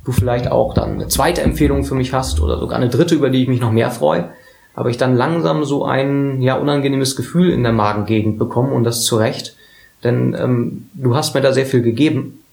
Du 0.05 0.11
vielleicht 0.11 0.49
auch 0.49 0.73
dann 0.73 0.93
eine 0.93 1.07
zweite 1.07 1.41
Empfehlung 1.41 1.83
für 1.83 1.95
mich 1.95 2.13
hast 2.13 2.39
oder 2.39 2.59
sogar 2.59 2.77
eine 2.77 2.89
dritte, 2.89 3.13
über 3.13 3.29
die 3.29 3.43
ich 3.43 3.47
mich 3.47 3.61
noch 3.61 3.71
mehr 3.71 3.91
freue. 3.91 4.29
Aber 4.73 4.89
ich 4.89 4.97
dann 4.97 5.15
langsam 5.15 5.63
so 5.63 5.85
ein 5.85 6.41
ja 6.41 6.55
unangenehmes 6.55 7.15
Gefühl 7.15 7.51
in 7.51 7.63
der 7.63 7.73
Magengegend 7.73 8.39
bekomme 8.39 8.73
und 8.73 8.83
das 8.83 9.03
zu 9.03 9.17
Recht. 9.17 9.55
Denn 10.03 10.35
ähm, 10.39 10.89
du 10.93 11.15
hast 11.15 11.33
mir 11.33 11.41
da 11.41 11.51
sehr 11.51 11.65
viel 11.65 11.81
gegeben. 11.81 12.43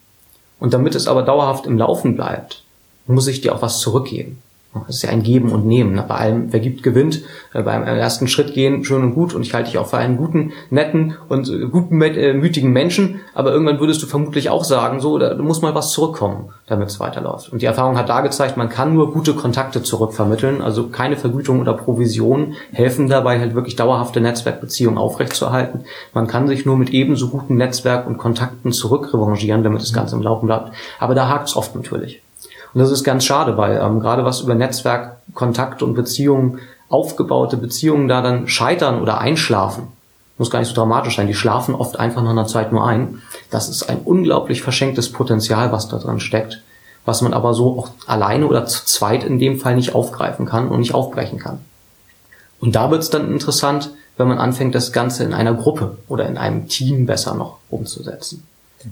Und 0.58 0.72
damit 0.72 0.94
es 0.94 1.06
aber 1.06 1.22
dauerhaft 1.22 1.66
im 1.66 1.78
Laufen 1.78 2.16
bleibt, 2.16 2.63
muss 3.06 3.26
ich 3.26 3.40
dir 3.40 3.54
auch 3.54 3.62
was 3.62 3.80
zurückgeben. 3.80 4.38
Das 4.86 4.96
ist 4.96 5.02
ja 5.02 5.10
ein 5.10 5.22
Geben 5.22 5.52
und 5.52 5.66
Nehmen. 5.66 6.02
Bei 6.08 6.16
allem, 6.16 6.52
wer 6.52 6.60
gibt, 6.60 6.82
gewinnt. 6.82 7.22
Äh, 7.52 7.62
beim 7.62 7.84
ersten 7.84 8.26
Schritt 8.26 8.54
gehen, 8.54 8.84
schön 8.84 9.02
und 9.02 9.14
gut. 9.14 9.34
Und 9.34 9.42
ich 9.42 9.54
halte 9.54 9.70
dich 9.70 9.78
auch 9.78 9.86
für 9.86 9.98
einen 9.98 10.16
guten, 10.16 10.52
netten 10.70 11.14
und 11.28 11.48
äh, 11.48 11.66
guten, 11.66 12.00
äh, 12.02 12.34
mütigen 12.34 12.72
Menschen. 12.72 13.20
Aber 13.34 13.52
irgendwann 13.52 13.78
würdest 13.78 14.02
du 14.02 14.06
vermutlich 14.06 14.50
auch 14.50 14.64
sagen, 14.64 15.00
so, 15.00 15.18
da 15.18 15.34
muss 15.36 15.62
mal 15.62 15.74
was 15.74 15.90
zurückkommen, 15.90 16.50
damit 16.66 16.88
es 16.88 16.98
weiterläuft. 16.98 17.52
Und 17.52 17.62
die 17.62 17.66
Erfahrung 17.66 17.96
hat 17.96 18.08
da 18.08 18.20
gezeigt, 18.20 18.56
man 18.56 18.68
kann 18.68 18.94
nur 18.94 19.12
gute 19.12 19.34
Kontakte 19.34 19.82
zurückvermitteln. 19.82 20.60
Also 20.60 20.88
keine 20.88 21.16
Vergütung 21.16 21.60
oder 21.60 21.74
Provision 21.74 22.54
helfen 22.72 23.08
dabei, 23.08 23.38
halt 23.38 23.54
wirklich 23.54 23.76
dauerhafte 23.76 24.20
Netzwerkbeziehungen 24.20 24.98
aufrechtzuerhalten. 24.98 25.84
Man 26.12 26.26
kann 26.26 26.48
sich 26.48 26.66
nur 26.66 26.76
mit 26.76 26.90
ebenso 26.90 27.28
guten 27.28 27.56
Netzwerk 27.56 28.06
und 28.08 28.18
Kontakten 28.18 28.72
zurückrevanchieren, 28.72 29.62
damit 29.62 29.82
das 29.82 29.92
Ganze 29.92 30.16
im 30.16 30.22
Laufen 30.22 30.46
bleibt. 30.46 30.72
Aber 30.98 31.14
da 31.14 31.28
hakt 31.28 31.48
es 31.48 31.56
oft 31.56 31.76
natürlich. 31.76 32.23
Und 32.74 32.80
das 32.80 32.90
ist 32.90 33.04
ganz 33.04 33.24
schade, 33.24 33.56
weil 33.56 33.80
ähm, 33.80 34.00
gerade 34.00 34.24
was 34.24 34.40
über 34.40 34.54
Netzwerk, 34.54 35.18
Kontakt 35.32 35.82
und 35.82 35.94
Beziehungen, 35.94 36.58
aufgebaute 36.88 37.56
Beziehungen 37.56 38.08
da 38.08 38.20
dann 38.20 38.46
scheitern 38.48 39.00
oder 39.00 39.18
einschlafen, 39.18 39.88
muss 40.36 40.50
gar 40.50 40.58
nicht 40.58 40.68
so 40.68 40.74
dramatisch 40.74 41.16
sein, 41.16 41.28
die 41.28 41.34
schlafen 41.34 41.74
oft 41.74 41.98
einfach 41.98 42.22
nach 42.22 42.30
einer 42.30 42.46
Zeit 42.46 42.72
nur 42.72 42.86
ein. 42.86 43.22
Das 43.50 43.68
ist 43.68 43.84
ein 43.88 44.00
unglaublich 44.04 44.62
verschenktes 44.62 45.12
Potenzial, 45.12 45.70
was 45.70 45.88
da 45.88 45.98
dran 45.98 46.18
steckt, 46.18 46.62
was 47.04 47.22
man 47.22 47.32
aber 47.32 47.54
so 47.54 47.78
auch 47.78 47.88
alleine 48.06 48.46
oder 48.46 48.66
zu 48.66 48.84
zweit 48.84 49.22
in 49.22 49.38
dem 49.38 49.60
Fall 49.60 49.76
nicht 49.76 49.94
aufgreifen 49.94 50.44
kann 50.44 50.68
und 50.68 50.80
nicht 50.80 50.94
aufbrechen 50.94 51.38
kann. 51.38 51.60
Und 52.60 52.74
da 52.74 52.90
wird 52.90 53.02
es 53.02 53.10
dann 53.10 53.30
interessant, 53.30 53.90
wenn 54.16 54.28
man 54.28 54.38
anfängt, 54.38 54.74
das 54.74 54.92
Ganze 54.92 55.22
in 55.22 55.34
einer 55.34 55.54
Gruppe 55.54 55.98
oder 56.08 56.26
in 56.26 56.38
einem 56.38 56.68
Team 56.68 57.06
besser 57.06 57.34
noch 57.34 57.58
umzusetzen. 57.70 58.44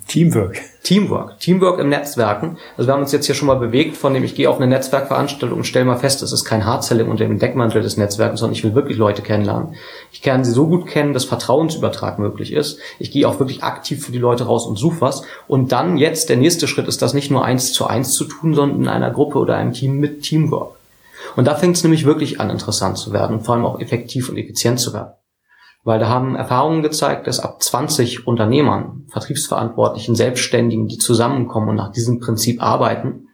Teamwork. 0.08 0.60
Teamwork. 0.82 1.38
Teamwork 1.38 1.78
im 1.78 1.88
Netzwerken. 1.88 2.56
Also 2.76 2.88
wir 2.88 2.94
haben 2.94 3.02
uns 3.02 3.12
jetzt 3.12 3.26
hier 3.26 3.34
schon 3.34 3.46
mal 3.46 3.56
bewegt, 3.56 3.96
von 3.96 4.14
dem 4.14 4.24
ich 4.24 4.34
gehe 4.34 4.48
auf 4.48 4.56
eine 4.56 4.66
Netzwerkveranstaltung 4.66 5.58
und 5.58 5.64
stelle 5.64 5.84
mal 5.84 5.98
fest, 5.98 6.22
es 6.22 6.32
ist 6.32 6.44
kein 6.44 6.64
Hardselling 6.64 7.08
unter 7.08 7.24
dem 7.24 7.38
Deckmantel 7.38 7.82
des 7.82 7.96
Netzwerkes, 7.96 8.40
sondern 8.40 8.54
ich 8.54 8.64
will 8.64 8.74
wirklich 8.74 8.96
Leute 8.96 9.22
kennenlernen. 9.22 9.74
Ich 10.10 10.22
kann 10.22 10.44
sie 10.44 10.52
so 10.52 10.66
gut 10.66 10.86
kennen, 10.86 11.12
dass 11.12 11.24
Vertrauensübertrag 11.24 12.18
möglich 12.18 12.52
ist. 12.52 12.78
Ich 12.98 13.10
gehe 13.10 13.28
auch 13.28 13.38
wirklich 13.38 13.62
aktiv 13.62 14.04
für 14.04 14.12
die 14.12 14.18
Leute 14.18 14.44
raus 14.44 14.66
und 14.66 14.78
suche 14.78 15.00
was. 15.00 15.22
Und 15.46 15.72
dann 15.72 15.96
jetzt, 15.96 16.28
der 16.28 16.36
nächste 16.36 16.66
Schritt 16.66 16.88
ist 16.88 17.02
das 17.02 17.14
nicht 17.14 17.30
nur 17.30 17.44
eins 17.44 17.72
zu 17.72 17.86
eins 17.86 18.12
zu 18.12 18.24
tun, 18.24 18.54
sondern 18.54 18.80
in 18.80 18.88
einer 18.88 19.10
Gruppe 19.10 19.38
oder 19.38 19.56
einem 19.56 19.72
Team 19.72 19.98
mit 19.98 20.22
Teamwork. 20.22 20.76
Und 21.36 21.46
da 21.46 21.54
fängt 21.54 21.76
es 21.76 21.82
nämlich 21.82 22.04
wirklich 22.04 22.40
an, 22.40 22.50
interessant 22.50 22.98
zu 22.98 23.12
werden 23.12 23.38
und 23.38 23.44
vor 23.44 23.54
allem 23.54 23.64
auch 23.64 23.80
effektiv 23.80 24.28
und 24.28 24.36
effizient 24.36 24.80
zu 24.80 24.92
werden. 24.92 25.12
Weil 25.84 25.98
da 25.98 26.08
haben 26.08 26.36
Erfahrungen 26.36 26.82
gezeigt, 26.82 27.26
dass 27.26 27.40
ab 27.40 27.62
20 27.62 28.26
Unternehmern, 28.26 29.06
Vertriebsverantwortlichen, 29.10 30.14
Selbstständigen, 30.14 30.86
die 30.86 30.98
zusammenkommen 30.98 31.70
und 31.70 31.76
nach 31.76 31.90
diesem 31.90 32.20
Prinzip 32.20 32.62
arbeiten, 32.62 33.28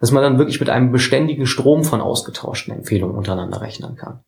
dass 0.00 0.10
man 0.10 0.22
dann 0.22 0.38
wirklich 0.38 0.58
mit 0.58 0.70
einem 0.70 0.90
beständigen 0.90 1.46
Strom 1.46 1.84
von 1.84 2.00
ausgetauschten 2.00 2.74
Empfehlungen 2.74 3.16
untereinander 3.16 3.60
rechnen 3.60 3.94
kann. 3.96 4.24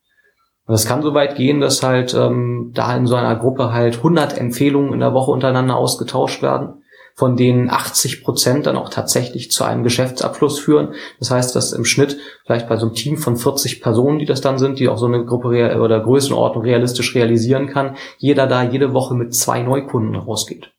Und 0.66 0.72
das 0.72 0.86
kann 0.86 1.02
so 1.02 1.14
weit 1.14 1.36
gehen, 1.36 1.60
dass 1.60 1.82
halt 1.82 2.14
ähm, 2.14 2.72
da 2.74 2.96
in 2.96 3.06
so 3.06 3.16
einer 3.16 3.36
Gruppe 3.36 3.72
halt 3.72 3.96
100 3.96 4.38
Empfehlungen 4.38 4.92
in 4.92 5.00
der 5.00 5.12
Woche 5.12 5.30
untereinander 5.30 5.76
ausgetauscht 5.76 6.42
werden 6.42 6.82
von 7.16 7.34
denen 7.34 7.70
80 7.70 8.22
Prozent 8.22 8.66
dann 8.66 8.76
auch 8.76 8.90
tatsächlich 8.90 9.50
zu 9.50 9.64
einem 9.64 9.82
Geschäftsabschluss 9.82 10.58
führen. 10.58 10.94
Das 11.18 11.30
heißt, 11.30 11.56
dass 11.56 11.72
im 11.72 11.86
Schnitt 11.86 12.18
vielleicht 12.44 12.68
bei 12.68 12.76
so 12.76 12.86
einem 12.86 12.94
Team 12.94 13.16
von 13.16 13.38
40 13.38 13.80
Personen, 13.80 14.18
die 14.18 14.26
das 14.26 14.42
dann 14.42 14.58
sind, 14.58 14.78
die 14.78 14.88
auch 14.88 14.98
so 14.98 15.06
eine 15.06 15.24
Gruppe 15.24 15.80
oder 15.80 16.00
Größenordnung 16.00 16.64
realistisch 16.64 17.14
realisieren 17.14 17.68
kann, 17.68 17.96
jeder 18.18 18.46
da 18.46 18.62
jede 18.62 18.92
Woche 18.92 19.14
mit 19.14 19.34
zwei 19.34 19.62
Neukunden 19.62 20.14
rausgeht. 20.14 20.72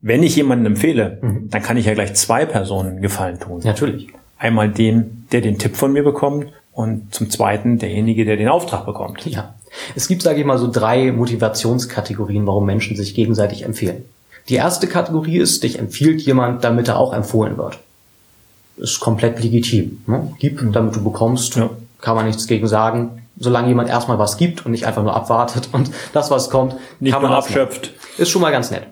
Wenn 0.00 0.24
ich 0.24 0.34
jemanden 0.34 0.66
empfehle, 0.66 1.18
mhm. 1.22 1.48
dann 1.48 1.62
kann 1.62 1.76
ich 1.76 1.86
ja 1.86 1.94
gleich 1.94 2.14
zwei 2.14 2.44
Personen 2.44 3.00
Gefallen 3.00 3.38
tun. 3.38 3.60
Natürlich. 3.62 4.08
Einmal 4.36 4.70
dem, 4.70 5.26
der 5.30 5.42
den 5.42 5.58
Tipp 5.58 5.76
von 5.76 5.92
mir 5.92 6.02
bekommt 6.02 6.48
und 6.72 7.14
zum 7.14 7.30
zweiten 7.30 7.78
derjenige, 7.78 8.24
der 8.24 8.36
den 8.36 8.48
Auftrag 8.48 8.84
bekommt. 8.84 9.26
Ja. 9.26 9.54
Es 9.94 10.08
gibt, 10.08 10.22
sage 10.22 10.40
ich 10.40 10.46
mal, 10.46 10.58
so 10.58 10.70
drei 10.70 11.12
Motivationskategorien, 11.12 12.46
warum 12.46 12.66
Menschen 12.66 12.96
sich 12.96 13.14
gegenseitig 13.14 13.62
empfehlen. 13.64 14.04
Die 14.48 14.54
erste 14.54 14.86
Kategorie 14.86 15.38
ist, 15.38 15.62
dich 15.62 15.78
empfiehlt 15.78 16.22
jemand, 16.22 16.64
damit 16.64 16.88
er 16.88 16.98
auch 16.98 17.12
empfohlen 17.12 17.58
wird. 17.58 17.78
Ist 18.76 19.00
komplett 19.00 19.42
legitim. 19.42 20.02
Ne? 20.06 20.32
Gib, 20.38 20.62
mhm. 20.62 20.72
damit 20.72 20.96
du 20.96 21.04
bekommst, 21.04 21.56
ja. 21.56 21.70
kann 22.00 22.16
man 22.16 22.26
nichts 22.26 22.46
gegen 22.46 22.66
sagen. 22.66 23.22
Solange 23.38 23.68
jemand 23.68 23.88
erstmal 23.88 24.18
was 24.18 24.36
gibt 24.36 24.64
und 24.64 24.72
nicht 24.72 24.86
einfach 24.86 25.02
nur 25.02 25.14
abwartet 25.14 25.68
und 25.72 25.90
das, 26.12 26.30
was 26.30 26.50
kommt, 26.50 26.76
nicht 26.98 27.12
kann 27.12 27.22
man 27.22 27.32
abschöpft. 27.32 27.92
Ist 28.16 28.30
schon 28.30 28.42
mal 28.42 28.50
ganz 28.50 28.70
nett. 28.70 28.86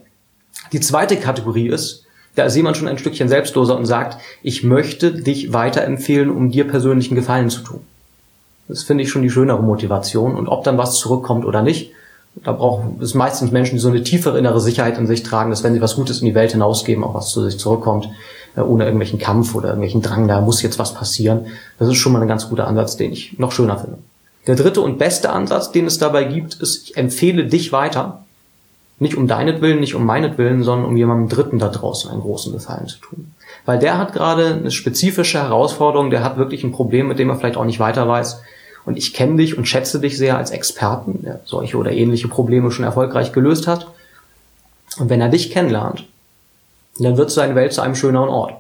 Die 0.73 0.81
zweite 0.81 1.17
Kategorie 1.17 1.69
ist, 1.69 2.05
da 2.35 2.45
ist 2.45 2.55
jemand 2.55 2.77
schon 2.77 2.87
ein 2.87 2.99
Stückchen 2.99 3.29
selbstloser 3.29 3.77
und 3.77 3.87
sagt, 3.87 4.21
ich 4.43 4.63
möchte 4.63 5.13
dich 5.13 5.53
weiterempfehlen, 5.53 6.31
um 6.31 6.51
dir 6.51 6.69
persönlichen 6.69 7.15
Gefallen 7.15 7.49
zu 7.49 7.63
tun. 7.63 7.81
Das 8.69 8.83
finde 8.83 9.05
ich 9.05 9.11
schon 9.11 9.23
die 9.23 9.31
schönere 9.31 9.63
Motivation. 9.63 10.35
Und 10.35 10.49
ob 10.49 10.65
dann 10.65 10.77
was 10.77 10.99
zurückkommt 10.99 11.45
oder 11.45 11.63
nicht, 11.63 11.93
da 12.45 12.53
braucht 12.53 13.01
es 13.01 13.15
meistens 13.15 13.51
Menschen, 13.51 13.77
die 13.77 13.81
so 13.81 13.89
eine 13.89 14.03
tiefere 14.03 14.39
innere 14.39 14.61
Sicherheit 14.61 14.99
in 14.99 15.07
sich 15.07 15.23
tragen, 15.23 15.51
dass 15.51 15.65
wenn 15.65 15.75
sie 15.75 15.81
was 15.81 15.97
Gutes 15.97 16.21
in 16.21 16.27
die 16.27 16.35
Welt 16.35 16.53
hinausgeben, 16.53 17.05
auch 17.05 17.15
was 17.15 17.31
zu 17.31 17.43
sich 17.43 17.59
zurückkommt, 17.59 18.09
äh, 18.57 18.61
ohne 18.61 18.85
irgendwelchen 18.85 19.19
Kampf 19.19 19.55
oder 19.55 19.69
irgendwelchen 19.69 20.03
Drang, 20.03 20.29
da 20.29 20.41
muss 20.41 20.63
jetzt 20.63 20.79
was 20.79 20.95
passieren. 20.95 21.47
Das 21.79 21.89
ist 21.89 21.97
schon 21.97 22.13
mal 22.13 22.23
ein 22.23 22.29
ganz 22.29 22.49
guter 22.49 22.67
Ansatz, 22.67 22.97
den 22.97 23.13
ich 23.13 23.39
noch 23.39 23.53
schöner 23.53 23.79
finde. 23.79 23.99
Der 24.47 24.55
dritte 24.55 24.81
und 24.81 24.99
beste 24.99 25.31
Ansatz, 25.31 25.73
den 25.73 25.87
es 25.87 25.99
dabei 25.99 26.25
gibt, 26.25 26.55
ist, 26.55 26.85
ich 26.85 26.97
empfehle 26.97 27.47
dich 27.47 27.73
weiter. 27.73 28.25
Nicht 28.99 29.17
um 29.17 29.27
deinetwillen, 29.27 29.81
nicht 29.81 29.95
um 29.95 30.07
meinetwillen, 30.07 30.63
sondern 30.63 30.89
um 30.89 30.97
jemandem 30.97 31.29
Dritten 31.29 31.59
da 31.59 31.69
draußen 31.69 32.11
einen 32.11 32.23
großen 32.23 32.53
Gefallen 32.53 32.87
zu 32.87 32.99
tun. 32.99 33.33
Weil 33.67 33.79
der 33.79 33.99
hat 33.99 34.13
gerade 34.13 34.55
eine 34.55 34.71
spezifische 34.71 35.39
Herausforderung, 35.39 36.11
der 36.11 36.23
hat 36.23 36.39
wirklich 36.39 36.65
ein 36.65 36.73
Problem, 36.73 37.09
mit 37.09 37.19
dem 37.19 37.29
er 37.29 37.37
vielleicht 37.37 37.57
auch 37.57 37.65
nicht 37.65 37.81
weiter 37.81 38.09
weiß 38.09 38.41
und 38.87 38.97
ich 38.97 39.13
kenne 39.13 39.37
dich 39.37 39.59
und 39.59 39.67
schätze 39.67 40.01
dich 40.01 40.17
sehr 40.17 40.39
als 40.39 40.53
Experten, 40.53 41.23
der 41.23 41.41
solche 41.45 41.77
oder 41.77 41.91
ähnliche 41.91 42.29
Probleme 42.29 42.71
schon 42.71 42.85
erfolgreich 42.85 43.33
gelöst 43.33 43.67
hat. 43.67 43.89
Und 44.99 45.11
wenn 45.11 45.21
er 45.21 45.29
dich 45.29 45.51
kennenlernt, 45.51 46.05
dann 46.99 47.17
wird 47.17 47.31
seine 47.31 47.57
Welt 47.57 47.73
zu 47.73 47.83
einem 47.83 47.97
schöneren 47.97 48.29
Ort. 48.29 48.55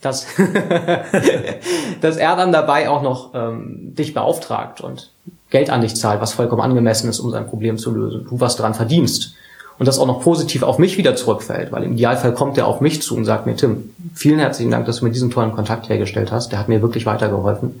Dass, 0.00 0.26
dass 2.00 2.16
er 2.16 2.36
dann 2.36 2.52
dabei 2.52 2.88
auch 2.88 3.02
noch 3.02 3.34
ähm, 3.34 3.94
dich 3.96 4.14
beauftragt 4.14 4.80
und 4.80 5.10
Geld 5.50 5.70
an 5.70 5.80
dich 5.80 5.96
zahlt, 5.96 6.20
was 6.20 6.32
vollkommen 6.32 6.62
angemessen 6.62 7.10
ist, 7.10 7.18
um 7.18 7.32
sein 7.32 7.48
Problem 7.48 7.76
zu 7.76 7.92
lösen. 7.92 8.24
Du 8.30 8.38
was 8.40 8.54
daran 8.54 8.74
verdienst. 8.74 9.34
Und 9.80 9.86
das 9.86 9.98
auch 9.98 10.06
noch 10.06 10.22
positiv 10.22 10.62
auf 10.62 10.78
mich 10.78 10.98
wieder 10.98 11.16
zurückfällt, 11.16 11.70
weil 11.70 11.84
im 11.84 11.92
Idealfall 11.92 12.34
kommt 12.34 12.58
er 12.58 12.66
auf 12.66 12.80
mich 12.80 13.02
zu 13.02 13.16
und 13.16 13.24
sagt 13.24 13.46
mir, 13.46 13.56
Tim, 13.56 13.90
vielen 14.14 14.38
herzlichen 14.38 14.70
Dank, 14.70 14.86
dass 14.86 14.98
du 14.98 15.04
mir 15.04 15.12
diesen 15.12 15.30
tollen 15.30 15.52
Kontakt 15.52 15.88
hergestellt 15.88 16.32
hast. 16.32 16.50
Der 16.50 16.58
hat 16.58 16.68
mir 16.68 16.82
wirklich 16.82 17.06
weitergeholfen. 17.06 17.80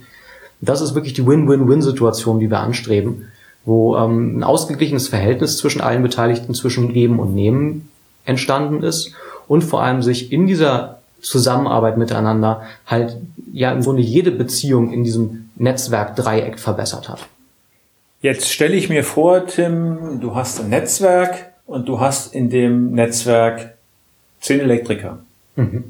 Das 0.60 0.80
ist 0.80 0.94
wirklich 0.94 1.14
die 1.14 1.26
Win-Win-Win-Situation, 1.26 2.40
die 2.40 2.50
wir 2.50 2.60
anstreben, 2.60 3.28
wo 3.64 3.96
ähm, 3.96 4.38
ein 4.38 4.44
ausgeglichenes 4.44 5.08
Verhältnis 5.08 5.58
zwischen 5.58 5.80
allen 5.80 6.02
Beteiligten, 6.02 6.54
zwischen 6.54 6.92
Geben 6.92 7.20
und 7.20 7.34
Nehmen 7.34 7.90
entstanden 8.24 8.82
ist 8.82 9.12
und 9.46 9.62
vor 9.62 9.82
allem 9.82 10.02
sich 10.02 10.32
in 10.32 10.46
dieser 10.46 10.98
Zusammenarbeit 11.20 11.98
miteinander 11.98 12.62
halt 12.86 13.16
ja 13.52 13.72
im 13.72 13.82
Grunde 13.82 14.02
jede 14.02 14.30
Beziehung 14.30 14.92
in 14.92 15.04
diesem 15.04 15.50
Netzwerk-Dreieck 15.56 16.58
verbessert 16.58 17.08
hat. 17.08 17.26
Jetzt 18.20 18.50
stelle 18.50 18.74
ich 18.74 18.88
mir 18.88 19.04
vor, 19.04 19.46
Tim, 19.46 20.20
du 20.20 20.34
hast 20.34 20.60
ein 20.60 20.70
Netzwerk 20.70 21.52
und 21.66 21.88
du 21.88 22.00
hast 22.00 22.34
in 22.34 22.50
dem 22.50 22.92
Netzwerk 22.92 23.74
zehn 24.40 24.60
Elektriker. 24.60 25.18
Mhm. 25.56 25.84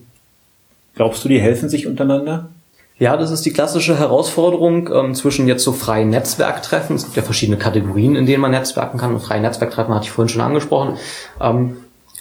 Glaubst 0.95 1.25
du, 1.25 1.29
die 1.29 1.41
helfen 1.41 1.69
sich 1.69 1.87
untereinander? 1.87 2.49
Ja, 2.99 3.17
das 3.17 3.31
ist 3.31 3.47
die 3.47 3.53
klassische 3.53 3.97
Herausforderung 3.97 4.91
ähm, 4.93 5.15
zwischen 5.15 5.47
jetzt 5.47 5.63
so 5.63 5.73
freien 5.73 6.11
Netzwerktreffen. 6.11 6.97
Es 6.97 7.05
gibt 7.05 7.17
ja 7.17 7.23
verschiedene 7.23 7.57
Kategorien, 7.57 8.17
in 8.17 8.27
denen 8.27 8.41
man 8.41 8.51
netzwerken 8.51 8.99
kann. 8.99 9.15
Und 9.15 9.21
freie 9.21 9.41
Netzwerktreffen 9.41 9.95
hatte 9.95 10.07
ich 10.07 10.11
vorhin 10.11 10.29
schon 10.29 10.43
angesprochen. 10.43 10.97
Ähm, 11.41 11.77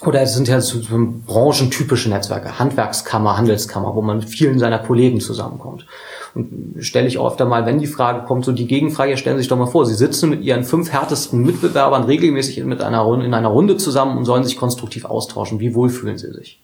oder 0.06 0.22
es 0.22 0.34
sind 0.34 0.46
ja 0.46 0.60
so, 0.60 0.80
so 0.80 0.96
branchentypische 1.26 2.08
Netzwerke, 2.08 2.60
Handwerkskammer, 2.60 3.36
Handelskammer, 3.36 3.96
wo 3.96 4.02
man 4.02 4.18
mit 4.18 4.28
vielen 4.28 4.60
seiner 4.60 4.78
Kollegen 4.78 5.20
zusammenkommt. 5.20 5.86
Und 6.36 6.76
stelle 6.78 7.08
ich 7.08 7.18
öfter 7.18 7.46
mal, 7.46 7.66
wenn 7.66 7.80
die 7.80 7.88
Frage 7.88 8.24
kommt, 8.24 8.44
so 8.44 8.52
die 8.52 8.68
Gegenfrage, 8.68 9.16
stellen 9.16 9.36
Sie 9.36 9.42
sich 9.42 9.48
doch 9.48 9.56
mal 9.56 9.66
vor, 9.66 9.84
Sie 9.86 9.94
sitzen 9.94 10.30
mit 10.30 10.42
Ihren 10.42 10.62
fünf 10.62 10.92
härtesten 10.92 11.42
Mitbewerbern 11.42 12.04
regelmäßig 12.04 12.62
mit 12.64 12.80
einer 12.80 13.00
Runde, 13.00 13.26
in 13.26 13.34
einer 13.34 13.48
Runde 13.48 13.76
zusammen 13.76 14.16
und 14.16 14.24
sollen 14.24 14.44
sich 14.44 14.56
konstruktiv 14.56 15.04
austauschen. 15.04 15.58
Wie 15.58 15.74
wohl 15.74 15.88
fühlen 15.88 16.18
Sie 16.18 16.30
sich? 16.30 16.60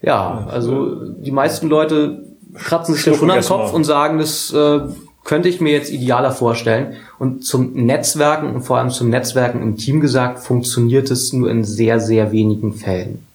Ja, 0.00 0.46
also 0.48 1.10
die 1.10 1.32
meisten 1.32 1.68
Leute 1.68 2.22
kratzen 2.58 2.94
sich 2.94 3.04
da 3.04 3.14
schon 3.14 3.30
am 3.30 3.40
Kopf 3.40 3.72
und 3.72 3.84
sagen, 3.84 4.18
das 4.18 4.52
äh, 4.52 4.80
könnte 5.24 5.48
ich 5.48 5.60
mir 5.60 5.72
jetzt 5.72 5.90
idealer 5.90 6.32
vorstellen. 6.32 6.94
Und 7.18 7.44
zum 7.44 7.72
Netzwerken 7.74 8.54
und 8.54 8.62
vor 8.62 8.78
allem 8.78 8.90
zum 8.90 9.10
Netzwerken 9.10 9.60
im 9.60 9.76
Team 9.76 10.00
gesagt, 10.00 10.38
funktioniert 10.38 11.10
es 11.10 11.32
nur 11.32 11.50
in 11.50 11.64
sehr, 11.64 12.00
sehr 12.00 12.32
wenigen 12.32 12.72
Fällen. 12.72 13.26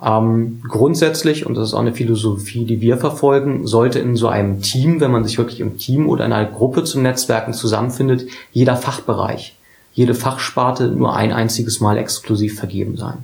Ähm, 0.00 0.62
grundsätzlich, 0.68 1.46
und 1.46 1.56
das 1.56 1.68
ist 1.68 1.74
auch 1.74 1.80
eine 1.80 1.94
Philosophie, 1.94 2.64
die 2.64 2.80
wir 2.80 2.98
verfolgen, 2.98 3.66
sollte 3.66 3.98
in 3.98 4.14
so 4.14 4.28
einem 4.28 4.62
Team, 4.62 5.00
wenn 5.00 5.10
man 5.10 5.24
sich 5.24 5.38
wirklich 5.38 5.60
im 5.60 5.78
Team 5.78 6.08
oder 6.08 6.24
in 6.24 6.32
einer 6.32 6.48
Gruppe 6.48 6.84
zum 6.84 7.02
Netzwerken 7.02 7.52
zusammenfindet, 7.52 8.28
jeder 8.52 8.76
Fachbereich, 8.76 9.56
jede 9.94 10.14
Fachsparte 10.14 10.88
nur 10.88 11.16
ein 11.16 11.32
einziges 11.32 11.80
Mal 11.80 11.98
exklusiv 11.98 12.58
vergeben 12.58 12.96
sein. 12.96 13.18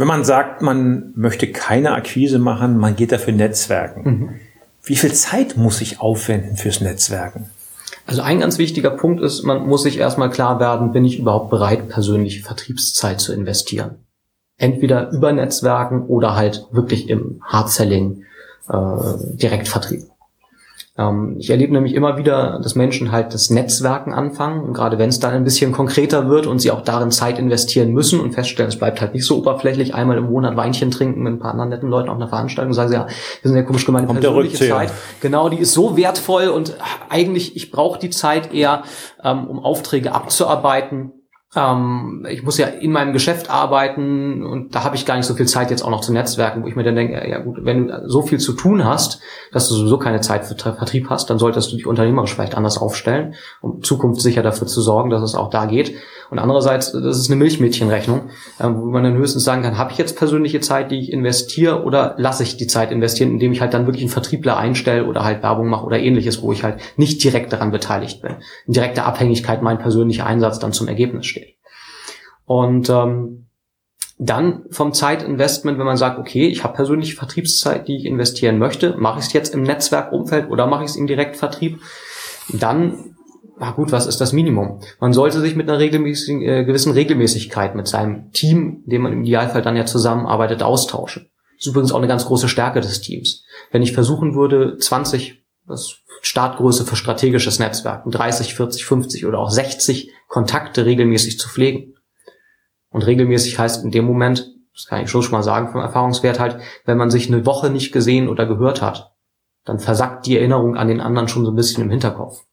Wenn 0.00 0.08
man 0.08 0.24
sagt, 0.24 0.62
man 0.62 1.12
möchte 1.14 1.52
keine 1.52 1.92
Akquise 1.92 2.38
machen, 2.38 2.78
man 2.78 2.96
geht 2.96 3.12
dafür 3.12 3.34
Netzwerken. 3.34 4.02
Mhm. 4.02 4.30
Wie 4.82 4.96
viel 4.96 5.12
Zeit 5.12 5.58
muss 5.58 5.82
ich 5.82 6.00
aufwenden 6.00 6.56
fürs 6.56 6.80
Netzwerken? 6.80 7.50
Also 8.06 8.22
ein 8.22 8.40
ganz 8.40 8.56
wichtiger 8.56 8.88
Punkt 8.88 9.20
ist, 9.20 9.42
man 9.42 9.66
muss 9.66 9.82
sich 9.82 9.98
erstmal 9.98 10.30
klar 10.30 10.58
werden, 10.58 10.92
bin 10.92 11.04
ich 11.04 11.18
überhaupt 11.18 11.50
bereit, 11.50 11.90
persönliche 11.90 12.42
Vertriebszeit 12.42 13.20
zu 13.20 13.34
investieren? 13.34 13.96
Entweder 14.56 15.10
über 15.10 15.32
Netzwerken 15.32 16.06
oder 16.06 16.34
halt 16.34 16.66
wirklich 16.70 17.10
im 17.10 17.42
Hard-Selling, 17.44 18.24
äh, 18.70 18.76
Direktvertrieb. 19.34 20.04
Ähm, 21.00 21.36
ich 21.38 21.48
erlebe 21.48 21.72
nämlich 21.72 21.94
immer 21.94 22.18
wieder, 22.18 22.60
dass 22.62 22.74
Menschen 22.74 23.10
halt 23.10 23.32
das 23.32 23.48
Netzwerken 23.48 24.12
anfangen 24.12 24.62
und 24.62 24.74
gerade 24.74 24.98
wenn 24.98 25.08
es 25.08 25.18
dann 25.18 25.32
ein 25.32 25.44
bisschen 25.44 25.72
konkreter 25.72 26.28
wird 26.28 26.46
und 26.46 26.58
sie 26.58 26.70
auch 26.70 26.82
darin 26.82 27.10
Zeit 27.10 27.38
investieren 27.38 27.92
müssen 27.92 28.20
und 28.20 28.32
feststellen, 28.32 28.68
es 28.68 28.78
bleibt 28.78 29.00
halt 29.00 29.14
nicht 29.14 29.24
so 29.24 29.38
oberflächlich, 29.38 29.94
einmal 29.94 30.18
im 30.18 30.24
Monat 30.24 30.56
Weinchen 30.56 30.90
trinken 30.90 31.22
mit 31.22 31.32
ein 31.32 31.38
paar 31.38 31.52
anderen 31.52 31.70
netten 31.70 31.88
Leuten 31.88 32.10
auf 32.10 32.16
einer 32.16 32.28
Veranstaltung, 32.28 32.74
sagen 32.74 32.90
sie 32.90 32.94
ja, 32.96 33.06
wir 33.06 33.48
sind 33.50 33.56
ja 33.56 33.62
komisch 33.62 33.86
gemeint, 33.86 34.08
persönliche 34.08 34.68
Zeit. 34.68 34.92
Genau, 35.20 35.48
die 35.48 35.58
ist 35.58 35.72
so 35.72 35.96
wertvoll 35.96 36.48
und 36.48 36.76
eigentlich, 37.08 37.56
ich 37.56 37.70
brauche 37.70 37.98
die 37.98 38.10
Zeit 38.10 38.52
eher, 38.52 38.82
ähm, 39.24 39.46
um 39.46 39.58
Aufträge 39.58 40.14
abzuarbeiten 40.14 41.12
ähm, 41.56 42.26
ich 42.30 42.44
muss 42.44 42.58
ja 42.58 42.66
in 42.66 42.92
meinem 42.92 43.12
Geschäft 43.12 43.50
arbeiten 43.50 44.44
und 44.44 44.74
da 44.74 44.84
habe 44.84 44.94
ich 44.94 45.04
gar 45.04 45.16
nicht 45.16 45.26
so 45.26 45.34
viel 45.34 45.46
Zeit 45.46 45.70
jetzt 45.70 45.82
auch 45.82 45.90
noch 45.90 46.00
zu 46.00 46.12
Netzwerken, 46.12 46.62
wo 46.62 46.68
ich 46.68 46.76
mir 46.76 46.84
dann 46.84 46.94
denke, 46.94 47.28
ja 47.28 47.40
gut, 47.40 47.64
wenn 47.64 47.88
du 47.88 48.08
so 48.08 48.22
viel 48.22 48.38
zu 48.38 48.52
tun 48.52 48.84
hast, 48.84 49.20
dass 49.52 49.68
du 49.68 49.74
sowieso 49.74 49.98
keine 49.98 50.20
Zeit 50.20 50.44
für 50.44 50.54
Vertrieb 50.54 51.10
hast, 51.10 51.28
dann 51.28 51.40
solltest 51.40 51.72
du 51.72 51.76
dich 51.76 51.86
unternehmerisch 51.86 52.34
vielleicht 52.34 52.56
anders 52.56 52.78
aufstellen, 52.78 53.34
um 53.60 53.82
zukunftssicher 53.82 54.42
dafür 54.42 54.68
zu 54.68 54.80
sorgen, 54.80 55.10
dass 55.10 55.22
es 55.22 55.34
auch 55.34 55.50
da 55.50 55.66
geht. 55.66 55.96
Und 56.30 56.38
andererseits, 56.38 56.92
das 56.92 57.18
ist 57.18 57.28
eine 57.28 57.36
Milchmädchenrechnung, 57.36 58.30
äh, 58.60 58.68
wo 58.68 58.86
man 58.86 59.02
dann 59.02 59.14
höchstens 59.14 59.42
sagen 59.42 59.62
kann, 59.62 59.76
habe 59.76 59.90
ich 59.90 59.98
jetzt 59.98 60.16
persönliche 60.16 60.60
Zeit, 60.60 60.92
die 60.92 61.00
ich 61.00 61.12
investiere 61.12 61.82
oder 61.82 62.14
lasse 62.18 62.44
ich 62.44 62.56
die 62.56 62.68
Zeit 62.68 62.92
investieren, 62.92 63.32
indem 63.32 63.50
ich 63.52 63.60
halt 63.60 63.74
dann 63.74 63.86
wirklich 63.86 64.04
einen 64.04 64.12
Vertriebler 64.12 64.56
einstelle 64.56 65.06
oder 65.06 65.24
halt 65.24 65.42
Werbung 65.42 65.68
mache 65.68 65.84
oder 65.84 65.98
ähnliches, 65.98 66.40
wo 66.42 66.52
ich 66.52 66.62
halt 66.62 66.78
nicht 66.96 67.22
direkt 67.24 67.52
daran 67.52 67.72
beteiligt 67.72 68.22
bin. 68.22 68.36
In 68.66 68.74
direkter 68.74 69.06
Abhängigkeit 69.06 69.62
mein 69.62 69.78
persönlicher 69.78 70.24
Einsatz 70.24 70.60
dann 70.60 70.72
zum 70.72 70.86
Ergebnis 70.86 71.26
steht. 71.26 71.49
Und 72.50 72.90
ähm, 72.90 73.46
dann 74.18 74.64
vom 74.72 74.92
Zeitinvestment, 74.92 75.78
wenn 75.78 75.86
man 75.86 75.96
sagt, 75.96 76.18
okay, 76.18 76.48
ich 76.48 76.64
habe 76.64 76.74
persönliche 76.74 77.14
Vertriebszeit, 77.14 77.86
die 77.86 77.96
ich 77.96 78.04
investieren 78.04 78.58
möchte, 78.58 78.96
mache 78.98 79.20
ich 79.20 79.26
es 79.26 79.32
jetzt 79.32 79.54
im 79.54 79.62
Netzwerkumfeld 79.62 80.50
oder 80.50 80.66
mache 80.66 80.82
ich 80.82 80.90
es 80.90 80.96
im 80.96 81.06
Direktvertrieb, 81.06 81.78
dann 82.48 83.14
na 83.56 83.70
gut, 83.70 83.92
was 83.92 84.08
ist 84.08 84.20
das 84.20 84.32
Minimum? 84.32 84.80
Man 84.98 85.12
sollte 85.12 85.38
sich 85.40 85.54
mit 85.54 85.68
einer 85.68 85.78
regelmäßigen, 85.78 86.42
äh, 86.42 86.64
gewissen 86.64 86.92
Regelmäßigkeit 86.92 87.76
mit 87.76 87.86
seinem 87.86 88.32
Team, 88.32 88.82
dem 88.84 89.02
man 89.02 89.12
im 89.12 89.22
Idealfall 89.22 89.62
dann 89.62 89.76
ja 89.76 89.86
zusammenarbeitet, 89.86 90.64
austauschen. 90.64 91.30
Das 91.56 91.66
ist 91.66 91.70
übrigens 91.70 91.92
auch 91.92 91.98
eine 91.98 92.08
ganz 92.08 92.24
große 92.24 92.48
Stärke 92.48 92.80
des 92.80 93.00
Teams. 93.00 93.44
Wenn 93.70 93.82
ich 93.82 93.92
versuchen 93.92 94.34
würde, 94.34 94.76
20, 94.76 95.44
das 95.68 95.98
Startgröße 96.20 96.84
für 96.84 96.96
strategisches 96.96 97.60
Netzwerk, 97.60 98.02
30, 98.10 98.54
40, 98.56 98.84
50 98.86 99.26
oder 99.26 99.38
auch 99.38 99.50
60 99.50 100.10
Kontakte 100.26 100.84
regelmäßig 100.84 101.38
zu 101.38 101.48
pflegen. 101.48 101.94
Und 102.90 103.06
regelmäßig 103.06 103.58
heißt 103.58 103.84
in 103.84 103.90
dem 103.90 104.04
Moment, 104.04 104.52
das 104.74 104.86
kann 104.86 105.02
ich 105.02 105.10
schon 105.10 105.24
mal 105.30 105.42
sagen 105.42 105.68
vom 105.68 105.80
Erfahrungswert 105.80 106.40
halt, 106.40 106.58
wenn 106.84 106.98
man 106.98 107.10
sich 107.10 107.28
eine 107.28 107.46
Woche 107.46 107.70
nicht 107.70 107.92
gesehen 107.92 108.28
oder 108.28 108.46
gehört 108.46 108.82
hat, 108.82 109.14
dann 109.64 109.78
versackt 109.78 110.26
die 110.26 110.36
Erinnerung 110.36 110.76
an 110.76 110.88
den 110.88 111.00
anderen 111.00 111.28
schon 111.28 111.44
so 111.44 111.52
ein 111.52 111.56
bisschen 111.56 111.84
im 111.84 111.90
Hinterkopf. 111.90 112.44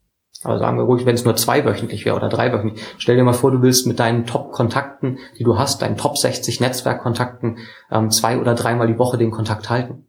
Aber 0.43 0.59
sagen 0.59 0.77
wir 0.77 0.83
ruhig, 0.83 1.05
wenn 1.05 1.15
es 1.15 1.25
nur 1.25 1.35
zweiwöchentlich 1.35 2.05
wäre 2.05 2.15
oder 2.15 2.29
dreiwöchentlich. 2.29 2.83
Stell 2.99 3.15
dir 3.15 3.23
mal 3.23 3.33
vor, 3.33 3.51
du 3.51 3.61
willst 3.61 3.87
mit 3.87 3.99
deinen 3.99 4.25
Top-Kontakten, 4.25 5.17
die 5.39 5.43
du 5.43 5.57
hast, 5.57 5.81
deinen 5.81 5.97
Top 5.97 6.17
60 6.17 6.59
Netzwerkkontakten, 6.59 7.57
ähm, 7.91 8.11
zwei 8.11 8.39
oder 8.39 8.53
dreimal 8.53 8.87
die 8.87 8.99
Woche 8.99 9.17
den 9.17 9.31
Kontakt 9.31 9.69
halten. 9.69 10.06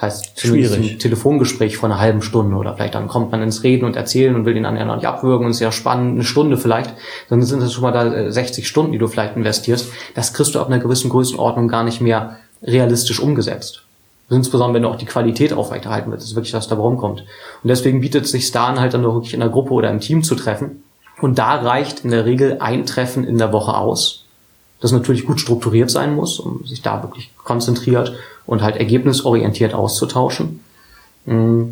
Das 0.00 0.02
heißt, 0.02 0.36
zumindest 0.36 0.74
ein 0.74 0.98
Telefongespräch 1.00 1.76
von 1.76 1.90
einer 1.90 2.00
halben 2.00 2.22
Stunde 2.22 2.56
oder 2.56 2.74
vielleicht 2.76 2.94
dann 2.94 3.08
kommt 3.08 3.32
man 3.32 3.42
ins 3.42 3.64
Reden 3.64 3.84
und 3.84 3.96
Erzählen 3.96 4.36
und 4.36 4.44
will 4.44 4.54
den 4.54 4.64
anderen 4.64 4.94
nicht 4.94 5.06
abwürgen 5.06 5.44
und 5.44 5.50
es 5.50 5.56
ist 5.56 5.62
ja 5.62 5.72
spannend, 5.72 6.12
eine 6.12 6.24
Stunde 6.24 6.56
vielleicht, 6.56 6.94
dann 7.28 7.42
sind 7.42 7.62
das 7.62 7.72
schon 7.72 7.82
mal 7.82 7.90
da 7.90 8.30
60 8.30 8.62
äh, 8.62 8.66
Stunden, 8.66 8.92
die 8.92 8.98
du 8.98 9.08
vielleicht 9.08 9.34
investierst. 9.34 9.88
Das 10.14 10.32
kriegst 10.32 10.54
du 10.54 10.60
auf 10.60 10.68
einer 10.68 10.78
gewissen 10.78 11.10
Größenordnung 11.10 11.66
gar 11.66 11.82
nicht 11.82 12.00
mehr 12.00 12.36
realistisch 12.62 13.18
umgesetzt. 13.18 13.82
Insbesondere 14.30 14.74
wenn 14.74 14.82
du 14.82 14.88
auch 14.88 14.98
die 14.98 15.06
Qualität 15.06 15.52
aufrechterhalten 15.52 16.12
willst, 16.12 16.26
ist 16.26 16.36
wirklich, 16.36 16.54
was 16.54 16.68
da 16.68 16.76
rumkommt. 16.76 17.22
Und 17.62 17.68
deswegen 17.68 18.00
bietet 18.00 18.26
es 18.26 18.30
sich 18.30 18.52
da 18.52 18.66
an, 18.66 18.78
halt 18.78 18.94
dann 18.94 19.02
wirklich 19.02 19.34
in 19.34 19.40
der 19.40 19.48
Gruppe 19.48 19.72
oder 19.72 19.90
im 19.90 20.00
Team 20.00 20.22
zu 20.22 20.36
treffen. 20.36 20.84
Und 21.20 21.38
da 21.38 21.56
reicht 21.56 22.04
in 22.04 22.10
der 22.10 22.24
Regel 22.24 22.58
ein 22.60 22.86
Treffen 22.86 23.24
in 23.24 23.38
der 23.38 23.52
Woche 23.52 23.74
aus. 23.74 24.26
Das 24.80 24.92
natürlich 24.92 25.26
gut 25.26 25.40
strukturiert 25.40 25.90
sein 25.90 26.14
muss, 26.14 26.38
um 26.38 26.64
sich 26.64 26.82
da 26.82 27.02
wirklich 27.02 27.32
konzentriert 27.36 28.14
und 28.48 28.62
halt 28.62 28.76
ergebnisorientiert 28.76 29.74
auszutauschen. 29.74 30.60
Mm, 31.26 31.64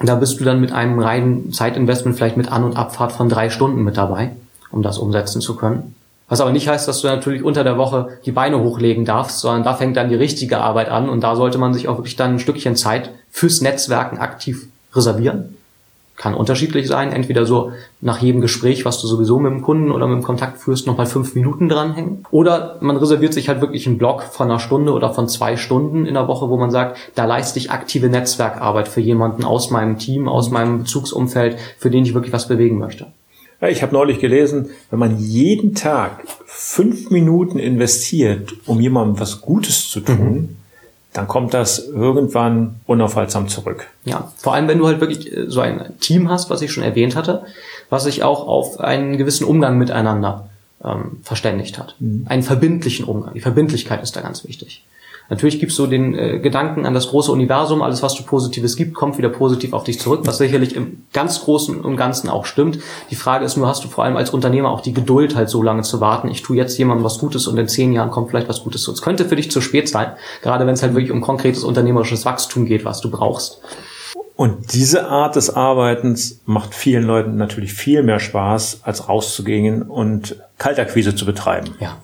da 0.00 0.14
bist 0.14 0.40
du 0.40 0.44
dann 0.44 0.60
mit 0.60 0.72
einem 0.72 0.98
reinen 1.00 1.52
Zeitinvestment 1.52 2.16
vielleicht 2.16 2.36
mit 2.36 2.50
An- 2.50 2.64
und 2.64 2.76
Abfahrt 2.76 3.12
von 3.12 3.28
drei 3.28 3.50
Stunden 3.50 3.82
mit 3.82 3.96
dabei, 3.96 4.30
um 4.70 4.82
das 4.82 4.98
umsetzen 4.98 5.40
zu 5.40 5.56
können. 5.56 5.94
Was 6.28 6.40
aber 6.40 6.52
nicht 6.52 6.68
heißt, 6.68 6.86
dass 6.88 7.02
du 7.02 7.08
natürlich 7.08 7.42
unter 7.42 7.64
der 7.64 7.76
Woche 7.76 8.18
die 8.24 8.32
Beine 8.32 8.60
hochlegen 8.60 9.04
darfst, 9.04 9.40
sondern 9.40 9.64
da 9.64 9.74
fängt 9.74 9.96
dann 9.96 10.08
die 10.08 10.14
richtige 10.14 10.58
Arbeit 10.58 10.88
an 10.88 11.08
und 11.10 11.20
da 11.22 11.34
sollte 11.34 11.58
man 11.58 11.74
sich 11.74 11.88
auch 11.88 11.98
wirklich 11.98 12.16
dann 12.16 12.34
ein 12.34 12.38
Stückchen 12.38 12.76
Zeit 12.76 13.10
fürs 13.30 13.60
Netzwerken 13.60 14.18
aktiv 14.18 14.68
reservieren. 14.94 15.56
Kann 16.16 16.34
unterschiedlich 16.34 16.86
sein, 16.86 17.10
entweder 17.10 17.46
so 17.46 17.72
nach 18.00 18.20
jedem 18.20 18.40
Gespräch, 18.40 18.84
was 18.84 19.00
du 19.00 19.06
sowieso 19.06 19.38
mit 19.38 19.50
dem 19.50 19.62
Kunden 19.62 19.90
oder 19.90 20.06
mit 20.06 20.18
dem 20.18 20.22
Kontakt 20.22 20.58
führst, 20.58 20.86
nochmal 20.86 21.06
fünf 21.06 21.34
Minuten 21.34 21.68
dranhängen. 21.68 22.24
Oder 22.30 22.76
man 22.80 22.96
reserviert 22.96 23.32
sich 23.32 23.48
halt 23.48 23.60
wirklich 23.60 23.86
einen 23.86 23.98
Block 23.98 24.22
von 24.22 24.50
einer 24.50 24.60
Stunde 24.60 24.92
oder 24.92 25.12
von 25.12 25.28
zwei 25.28 25.56
Stunden 25.56 26.04
in 26.06 26.14
der 26.14 26.28
Woche, 26.28 26.48
wo 26.50 26.56
man 26.58 26.70
sagt, 26.70 26.98
da 27.14 27.24
leiste 27.24 27.58
ich 27.58 27.70
aktive 27.70 28.08
Netzwerkarbeit 28.08 28.88
für 28.88 29.00
jemanden 29.00 29.44
aus 29.44 29.70
meinem 29.70 29.98
Team, 29.98 30.28
aus 30.28 30.50
meinem 30.50 30.80
Bezugsumfeld, 30.80 31.56
für 31.78 31.90
den 31.90 32.04
ich 32.04 32.14
wirklich 32.14 32.32
was 32.32 32.46
bewegen 32.46 32.78
möchte. 32.78 33.06
Ich 33.70 33.82
habe 33.82 33.92
neulich 33.92 34.18
gelesen, 34.18 34.70
wenn 34.90 34.98
man 34.98 35.18
jeden 35.18 35.74
Tag 35.74 36.24
fünf 36.46 37.10
Minuten 37.10 37.60
investiert, 37.60 38.54
um 38.66 38.80
jemandem 38.80 39.20
was 39.20 39.40
Gutes 39.40 39.88
zu 39.88 40.00
tun, 40.00 40.32
mhm. 40.32 40.56
Dann 41.12 41.28
kommt 41.28 41.52
das 41.54 41.86
irgendwann 41.88 42.80
unaufhaltsam 42.86 43.48
zurück. 43.48 43.86
Ja, 44.04 44.32
vor 44.36 44.54
allem 44.54 44.68
wenn 44.68 44.78
du 44.78 44.86
halt 44.86 45.00
wirklich 45.00 45.30
äh, 45.30 45.48
so 45.48 45.60
ein 45.60 45.98
Team 46.00 46.30
hast, 46.30 46.50
was 46.50 46.62
ich 46.62 46.72
schon 46.72 46.82
erwähnt 46.82 47.16
hatte, 47.16 47.44
was 47.90 48.04
sich 48.04 48.22
auch 48.22 48.46
auf 48.46 48.80
einen 48.80 49.18
gewissen 49.18 49.44
Umgang 49.44 49.78
miteinander 49.78 50.48
ähm, 50.84 51.20
verständigt 51.22 51.78
hat. 51.78 51.96
Mhm. 51.98 52.26
Einen 52.28 52.42
verbindlichen 52.42 53.04
Umgang. 53.04 53.34
Die 53.34 53.40
Verbindlichkeit 53.40 54.02
ist 54.02 54.16
da 54.16 54.20
ganz 54.20 54.46
wichtig. 54.46 54.84
Natürlich 55.32 55.58
gibst 55.58 55.78
du 55.78 55.86
den 55.86 56.14
äh, 56.14 56.40
Gedanken 56.40 56.84
an 56.84 56.92
das 56.92 57.08
große 57.08 57.32
Universum, 57.32 57.80
alles 57.80 58.02
was 58.02 58.14
du 58.14 58.22
Positives 58.22 58.76
gibt, 58.76 58.92
kommt 58.92 59.16
wieder 59.16 59.30
positiv 59.30 59.72
auf 59.72 59.82
dich 59.82 59.98
zurück, 59.98 60.20
was 60.24 60.36
sicherlich 60.36 60.76
im 60.76 61.04
ganz 61.14 61.40
Großen 61.40 61.80
und 61.80 61.96
Ganzen 61.96 62.28
auch 62.28 62.44
stimmt. 62.44 62.80
Die 63.10 63.14
Frage 63.14 63.46
ist 63.46 63.56
nur, 63.56 63.66
hast 63.66 63.82
du 63.82 63.88
vor 63.88 64.04
allem 64.04 64.18
als 64.18 64.28
Unternehmer 64.28 64.68
auch 64.68 64.82
die 64.82 64.92
Geduld, 64.92 65.34
halt 65.34 65.48
so 65.48 65.62
lange 65.62 65.84
zu 65.84 66.02
warten? 66.02 66.28
Ich 66.28 66.42
tue 66.42 66.58
jetzt 66.58 66.76
jemandem 66.76 67.02
was 67.02 67.18
Gutes 67.18 67.46
und 67.46 67.56
in 67.56 67.66
zehn 67.66 67.94
Jahren 67.94 68.10
kommt 68.10 68.28
vielleicht 68.28 68.50
was 68.50 68.62
Gutes 68.62 68.82
zu. 68.82 68.92
Es 68.92 69.00
könnte 69.00 69.24
für 69.24 69.36
dich 69.36 69.50
zu 69.50 69.62
spät 69.62 69.88
sein, 69.88 70.12
gerade 70.42 70.66
wenn 70.66 70.74
es 70.74 70.82
halt 70.82 70.92
wirklich 70.92 71.12
um 71.12 71.22
konkretes 71.22 71.64
unternehmerisches 71.64 72.26
Wachstum 72.26 72.66
geht, 72.66 72.84
was 72.84 73.00
du 73.00 73.10
brauchst. 73.10 73.62
Und 74.36 74.74
diese 74.74 75.06
Art 75.06 75.36
des 75.36 75.48
Arbeitens 75.48 76.42
macht 76.44 76.74
vielen 76.74 77.04
Leuten 77.04 77.36
natürlich 77.36 77.72
viel 77.72 78.02
mehr 78.02 78.20
Spaß, 78.20 78.80
als 78.82 79.08
rauszugehen 79.08 79.80
und 79.80 80.36
Kaltakquise 80.58 81.14
zu 81.14 81.24
betreiben. 81.24 81.70
Ja. 81.80 81.96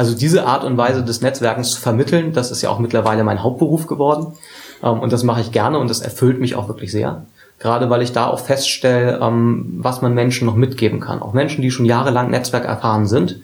Also 0.00 0.16
diese 0.16 0.46
Art 0.46 0.64
und 0.64 0.78
Weise 0.78 1.04
des 1.04 1.20
Netzwerkens 1.20 1.72
zu 1.72 1.78
vermitteln, 1.82 2.32
das 2.32 2.50
ist 2.50 2.62
ja 2.62 2.70
auch 2.70 2.78
mittlerweile 2.78 3.22
mein 3.22 3.42
Hauptberuf 3.42 3.86
geworden. 3.86 4.32
Ähm, 4.82 4.98
und 4.98 5.12
das 5.12 5.24
mache 5.24 5.42
ich 5.42 5.52
gerne 5.52 5.78
und 5.78 5.90
das 5.90 6.00
erfüllt 6.00 6.40
mich 6.40 6.54
auch 6.54 6.68
wirklich 6.68 6.90
sehr. 6.90 7.26
Gerade 7.58 7.90
weil 7.90 8.00
ich 8.00 8.12
da 8.12 8.26
auch 8.28 8.40
feststelle, 8.40 9.18
ähm, 9.20 9.74
was 9.76 10.00
man 10.00 10.14
Menschen 10.14 10.46
noch 10.46 10.56
mitgeben 10.56 11.00
kann. 11.00 11.20
Auch 11.20 11.34
Menschen, 11.34 11.60
die 11.60 11.70
schon 11.70 11.84
jahrelang 11.84 12.30
Netzwerk 12.30 12.64
erfahren 12.64 13.06
sind, 13.06 13.42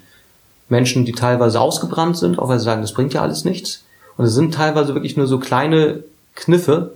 Menschen, 0.71 1.05
die 1.05 1.13
teilweise 1.13 1.61
ausgebrannt 1.61 2.17
sind, 2.17 2.39
auch 2.39 2.49
weil 2.49 2.59
sie 2.59 2.65
sagen, 2.65 2.81
das 2.81 2.95
bringt 2.95 3.13
ja 3.13 3.21
alles 3.21 3.45
nichts. 3.45 3.85
Und 4.17 4.25
es 4.25 4.33
sind 4.33 4.55
teilweise 4.55 4.95
wirklich 4.95 5.19
nur 5.19 5.27
so 5.27 5.39
kleine 5.39 6.05
Kniffe, 6.37 6.93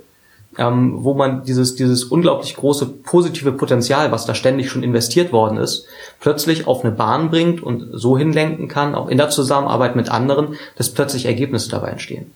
ähm, 0.58 1.04
wo 1.04 1.14
man 1.14 1.44
dieses, 1.44 1.76
dieses 1.76 2.04
unglaublich 2.04 2.56
große 2.56 2.86
positive 2.86 3.52
Potenzial, 3.52 4.10
was 4.10 4.26
da 4.26 4.34
ständig 4.34 4.70
schon 4.70 4.82
investiert 4.82 5.32
worden 5.32 5.58
ist, 5.58 5.86
plötzlich 6.20 6.66
auf 6.66 6.84
eine 6.84 6.92
Bahn 6.92 7.30
bringt 7.30 7.62
und 7.62 7.88
so 7.92 8.18
hinlenken 8.18 8.68
kann, 8.68 8.94
auch 8.94 9.08
in 9.08 9.18
der 9.18 9.30
Zusammenarbeit 9.30 9.96
mit 9.96 10.10
anderen, 10.10 10.56
dass 10.76 10.90
plötzlich 10.90 11.26
Ergebnisse 11.26 11.70
dabei 11.70 11.90
entstehen. 11.90 12.32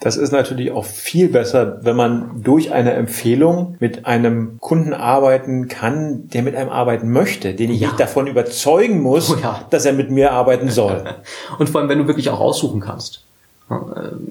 Das 0.00 0.18
ist 0.18 0.32
natürlich 0.32 0.70
auch 0.70 0.84
viel 0.84 1.28
besser, 1.28 1.78
wenn 1.82 1.96
man 1.96 2.42
durch 2.42 2.72
eine 2.72 2.92
Empfehlung 2.92 3.76
mit 3.80 4.04
einem 4.04 4.58
Kunden 4.60 4.92
arbeiten 4.92 5.68
kann, 5.68 6.28
der 6.28 6.42
mit 6.42 6.54
einem 6.56 6.68
arbeiten 6.68 7.10
möchte, 7.10 7.54
den 7.54 7.70
ich 7.70 7.80
ja. 7.80 7.88
nicht 7.88 8.00
davon 8.00 8.26
überzeugen 8.26 9.00
muss, 9.00 9.30
oh 9.30 9.38
ja. 9.42 9.64
dass 9.70 9.86
er 9.86 9.94
mit 9.94 10.10
mir 10.10 10.32
arbeiten 10.32 10.68
soll. 10.68 11.04
Und 11.58 11.70
vor 11.70 11.80
allem, 11.80 11.88
wenn 11.88 12.00
du 12.00 12.06
wirklich 12.06 12.28
auch 12.28 12.40
aussuchen 12.40 12.80
kannst. 12.80 13.23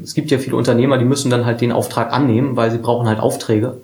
Es 0.01 0.13
gibt 0.13 0.31
ja 0.31 0.37
viele 0.37 0.55
Unternehmer, 0.55 0.97
die 0.97 1.05
müssen 1.05 1.31
dann 1.31 1.45
halt 1.45 1.61
den 1.61 1.71
Auftrag 1.71 2.13
annehmen, 2.13 2.55
weil 2.55 2.71
sie 2.71 2.77
brauchen 2.77 3.07
halt 3.07 3.19
Aufträge. 3.19 3.81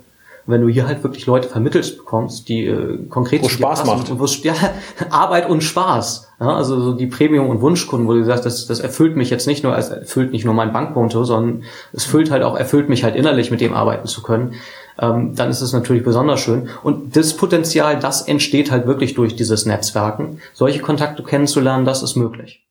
Und 0.50 0.54
wenn 0.54 0.62
du 0.62 0.68
hier 0.68 0.88
halt 0.88 1.04
wirklich 1.04 1.26
Leute 1.26 1.48
vermittelt 1.48 1.98
bekommst, 1.98 2.50
die 2.50 2.66
äh, 2.66 3.06
konkret 3.08 3.44
wo 3.44 3.50
Spaß 3.50 3.86
macht, 3.86 4.20
wo, 4.20 4.26
ja, 4.26 4.54
Arbeit 5.10 5.50
und 5.50 5.62
Spaß, 5.62 6.28
ja, 6.40 6.56
also 6.56 6.80
so 6.80 6.94
die 6.94 7.08
Premium- 7.08 7.50
und 7.50 7.62
Wunschkunden, 7.62 8.08
wo 8.08 8.14
du 8.14 8.24
sagst, 8.24 8.46
das, 8.46 8.66
das 8.66 8.80
erfüllt 8.80 9.16
mich 9.16 9.30
jetzt 9.30 9.48
nicht 9.48 9.64
nur, 9.64 9.78
es 9.78 9.90
erfüllt 9.90 10.32
nicht 10.32 10.46
nur 10.46 10.54
mein 10.54 10.74
Bankkonto, 10.74 11.24
sondern 11.24 11.64
es 11.94 12.06
füllt 12.06 12.32
halt 12.32 12.44
auch, 12.44 12.58
erfüllt 12.58 12.90
mich 12.90 13.04
halt 13.04 13.16
innerlich, 13.16 13.52
mit 13.52 13.62
dem 13.62 13.74
arbeiten 13.74 14.08
zu 14.08 14.22
können, 14.22 14.54
ähm, 15.00 15.36
dann 15.36 15.50
ist 15.50 15.62
es 15.62 15.74
natürlich 15.74 16.04
besonders 16.04 16.40
schön. 16.40 16.70
Und 16.84 17.16
das 17.16 17.36
Potenzial, 17.36 18.00
das 18.00 18.22
entsteht 18.22 18.72
halt 18.72 18.88
wirklich 18.88 19.14
durch 19.14 19.36
dieses 19.36 19.66
Netzwerken. 19.66 20.40
Solche 20.54 20.80
Kontakte 20.80 21.24
kennenzulernen, 21.24 21.86
das 21.86 22.04
ist 22.04 22.16
möglich. 22.16 22.66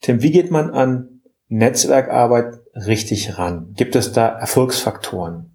Tim, 0.00 0.22
wie 0.22 0.32
geht 0.32 0.50
man 0.50 0.70
an 0.70 1.11
Netzwerkarbeit 1.52 2.60
richtig 2.74 3.38
ran? 3.38 3.74
Gibt 3.76 3.94
es 3.94 4.12
da 4.12 4.26
Erfolgsfaktoren? 4.26 5.50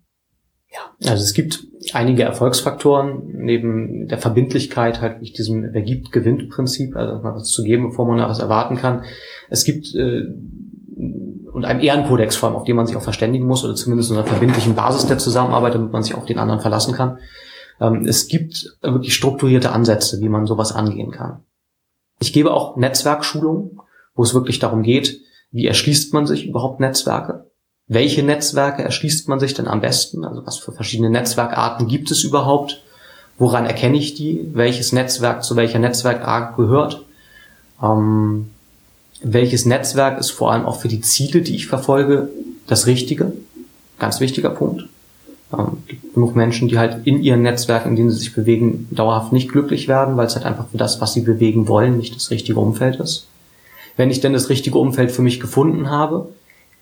Ja, 0.70 1.10
also 1.10 1.24
es 1.24 1.34
gibt 1.34 1.66
einige 1.94 2.24
Erfolgsfaktoren 2.24 3.32
neben 3.34 4.08
der 4.08 4.18
Verbindlichkeit 4.18 5.02
halt 5.02 5.22
nicht 5.22 5.38
diesem 5.38 5.74
Wer 5.74 5.82
gibt, 5.82 6.12
gewinnt 6.12 6.50
Prinzip, 6.50 6.96
also 6.96 7.22
mal 7.24 7.34
was 7.34 7.46
zu 7.46 7.64
geben, 7.64 7.90
bevor 7.90 8.06
man 8.06 8.20
was 8.20 8.40
erwarten 8.40 8.78
kann. 8.78 9.06
Es 9.50 9.64
gibt 9.64 9.96
äh, 9.96 10.24
und 11.52 11.66
einem 11.66 11.80
Ehrenkodex 11.80 12.36
vor 12.36 12.50
allem, 12.50 12.58
auf 12.58 12.66
den 12.66 12.76
man 12.76 12.86
sich 12.86 12.96
auch 12.96 13.02
verständigen 13.02 13.48
muss 13.48 13.66
oder 13.66 13.74
zumindest 13.74 14.12
einer 14.12 14.26
verbindlichen 14.26 14.76
Basis 14.76 15.08
der 15.08 15.18
Zusammenarbeit, 15.18 15.74
damit 15.74 15.92
man 15.92 16.04
sich 16.04 16.14
auf 16.14 16.26
den 16.26 16.38
anderen 16.38 16.62
verlassen 16.62 16.94
kann. 16.94 17.18
Ähm, 17.82 18.06
es 18.06 18.28
gibt 18.28 18.78
wirklich 18.84 19.16
strukturierte 19.16 19.72
Ansätze, 19.72 20.22
wie 20.22 20.30
man 20.30 20.46
sowas 20.46 20.72
angehen 20.72 21.10
kann. 21.10 21.44
Ich 22.20 22.34
gebe 22.34 22.54
auch 22.54 22.78
Netzwerkschulungen, 22.78 23.80
wo 24.14 24.22
es 24.22 24.36
wirklich 24.36 24.60
darum 24.60 24.84
geht, 24.84 25.22
wie 25.52 25.68
erschließt 25.68 26.14
man 26.14 26.28
sich 26.28 26.46
überhaupt 26.46 26.80
Netzwerke? 26.80 27.46
Welche 27.88 28.22
Netzwerke 28.22 28.84
erschließt 28.84 29.30
man 29.30 29.40
sich 29.40 29.54
denn 29.54 29.68
am 29.68 29.80
besten? 29.80 30.26
Also 30.26 30.46
was 30.46 30.58
für 30.58 30.74
verschiedene 30.74 31.10
Netzwerkarten 31.10 31.88
gibt 31.88 32.12
es 32.12 32.24
überhaupt? 32.24 32.84
Woran 33.38 33.66
erkenne 33.66 33.98
ich 33.98 34.14
die? 34.14 34.50
Welches 34.54 34.92
Netzwerk 34.92 35.44
zu 35.44 35.56
welcher 35.56 35.80
Netzwerkart 35.80 36.58
gehört? 36.58 37.06
Ähm, 37.82 38.50
welches 39.22 39.66
Netzwerk 39.66 40.20
ist 40.20 40.32
vor 40.32 40.52
allem 40.52 40.66
auch 40.66 40.82
für 40.82 40.90
die 40.90 41.02
Ziele, 41.02 41.42
die 41.42 41.56
ich 41.56 41.68
verfolge, 41.68 42.30
das 42.68 42.88
Richtige? 42.88 43.32
Ganz 44.00 44.20
wichtiger 44.20 44.50
Punkt. 44.50 44.88
Ähm, 45.58 45.78
gibt 45.88 46.14
genug 46.14 46.36
Menschen, 46.36 46.68
die 46.68 46.78
halt 46.78 47.08
in 47.08 47.24
ihren 47.24 47.42
Netzwerken, 47.42 47.90
in 47.92 47.96
denen 47.96 48.12
sie 48.12 48.18
sich 48.18 48.36
bewegen, 48.36 48.90
dauerhaft 48.92 49.32
nicht 49.32 49.50
glücklich 49.50 49.88
werden, 49.88 50.18
weil 50.18 50.28
es 50.28 50.36
halt 50.36 50.46
einfach 50.46 50.68
für 50.68 50.78
das, 50.78 51.00
was 51.00 51.14
sie 51.14 51.22
bewegen 51.22 51.70
wollen, 51.70 51.96
nicht 51.96 52.16
das 52.16 52.32
richtige 52.32 52.60
Umfeld 52.60 52.98
ist 52.98 53.28
wenn 53.98 54.12
ich 54.12 54.22
denn 54.22 54.34
das 54.34 54.50
richtige 54.50 54.78
Umfeld 54.78 55.12
für 55.12 55.24
mich 55.24 55.40
gefunden 55.40 55.90
habe, 55.90 56.30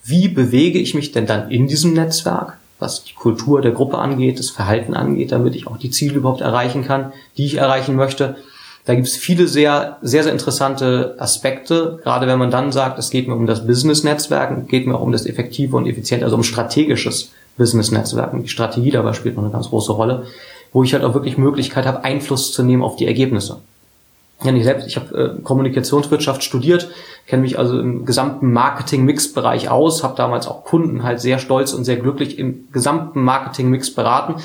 wie 0.04 0.28
bewege 0.28 0.78
ich 0.78 0.94
mich 0.94 1.12
denn 1.14 1.26
dann 1.26 1.50
in 1.50 1.66
diesem 1.66 1.94
Netzwerk, 1.94 2.58
was 2.78 3.06
die 3.06 3.14
Kultur 3.14 3.62
der 3.62 3.72
Gruppe 3.72 3.98
angeht, 3.98 4.38
das 4.38 4.52
Verhalten 4.52 4.94
angeht, 4.94 5.32
damit 5.32 5.56
ich 5.56 5.66
auch 5.66 5.78
die 5.78 5.90
Ziele 5.90 6.16
überhaupt 6.16 6.42
erreichen 6.42 6.86
kann, 6.86 7.14
die 7.38 7.46
ich 7.46 7.56
erreichen 7.56 7.96
möchte. 7.96 8.36
Da 8.86 8.94
gibt 8.94 9.08
es 9.08 9.16
viele 9.16 9.48
sehr, 9.48 9.98
sehr, 10.04 10.24
sehr 10.24 10.32
interessante 10.32 11.16
Aspekte, 11.18 12.00
gerade 12.04 12.28
wenn 12.28 12.38
man 12.38 12.52
dann 12.52 12.72
sagt, 12.72 13.00
es 13.00 13.10
geht 13.10 13.28
mir 13.28 13.34
um 13.34 13.48
das 13.48 13.66
Business-Netzwerken, 13.66 14.68
geht 14.68 14.86
mir 14.86 14.96
auch 14.96 15.02
um 15.02 15.12
das 15.12 15.26
effektive 15.26 15.76
und 15.76 15.88
effiziente, 15.88 16.26
also 16.26 16.36
um 16.36 16.44
strategisches 16.44 17.32
Business-Netzwerken. 17.58 18.44
Die 18.44 18.50
Strategie 18.50 18.92
dabei 18.92 19.14
spielt 19.14 19.38
noch 19.38 19.44
eine 19.44 19.52
ganz 19.52 19.70
große 19.70 19.94
Rolle, 19.94 20.28
wo 20.72 20.84
ich 20.84 20.94
halt 20.94 21.04
auch 21.04 21.16
wirklich 21.16 21.38
Möglichkeit 21.38 21.88
habe, 21.88 22.04
Einfluss 22.04 22.52
zu 22.52 22.62
nehmen 22.62 22.84
auf 22.84 22.98
die 22.98 23.08
Ergebnisse 23.08 23.62
ja 24.44 24.52
nicht 24.52 24.66
selbst, 24.66 24.88
ich 24.88 24.98
habe 24.98 25.38
äh, 25.38 25.42
Kommunikationswirtschaft 25.42 26.44
studiert, 26.44 26.90
kenne 27.28 27.44
mich 27.44 27.58
also 27.58 27.80
im 27.80 28.06
gesamten 28.06 28.52
Marketing-Mix-Bereich 28.52 29.70
aus, 29.70 30.04
habe 30.04 30.16
damals 30.16 30.48
auch 30.48 30.64
Kunden 30.64 31.04
halt 31.04 31.22
sehr 31.22 31.40
stolz 31.40 31.74
und 31.74 31.86
sehr 31.86 31.98
glücklich 31.98 32.38
im 32.38 32.68
gesamten 32.72 33.24
Marketing-Mix 33.24 33.94
beraten. 33.96 34.36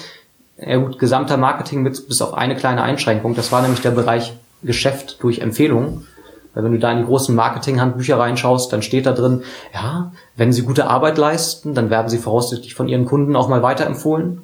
Ja 0.58 0.76
gut, 0.76 0.98
gesamter 0.98 1.36
Marketing-Mix 1.36 2.06
bis 2.06 2.22
auf 2.22 2.34
eine 2.34 2.56
kleine 2.56 2.82
Einschränkung, 2.82 3.34
das 3.34 3.50
war 3.50 3.62
nämlich 3.62 3.80
der 3.80 3.90
Bereich 3.90 4.34
Geschäft 4.62 5.22
durch 5.22 5.40
Empfehlungen. 5.40 6.06
Weil 6.54 6.64
wenn 6.64 6.72
du 6.72 6.78
da 6.78 6.90
in 6.90 6.98
die 6.98 7.04
großen 7.04 7.34
Marketing-Handbücher 7.34 8.18
reinschaust, 8.18 8.72
dann 8.72 8.82
steht 8.82 9.06
da 9.06 9.12
drin, 9.12 9.42
ja, 9.72 10.12
wenn 10.36 10.52
sie 10.52 10.62
gute 10.62 10.88
Arbeit 10.88 11.16
leisten, 11.16 11.74
dann 11.74 11.90
werden 11.90 12.08
sie 12.08 12.18
voraussichtlich 12.18 12.74
von 12.74 12.88
ihren 12.88 13.04
Kunden 13.04 13.36
auch 13.36 13.48
mal 13.48 13.62
weiterempfohlen. 13.62 14.42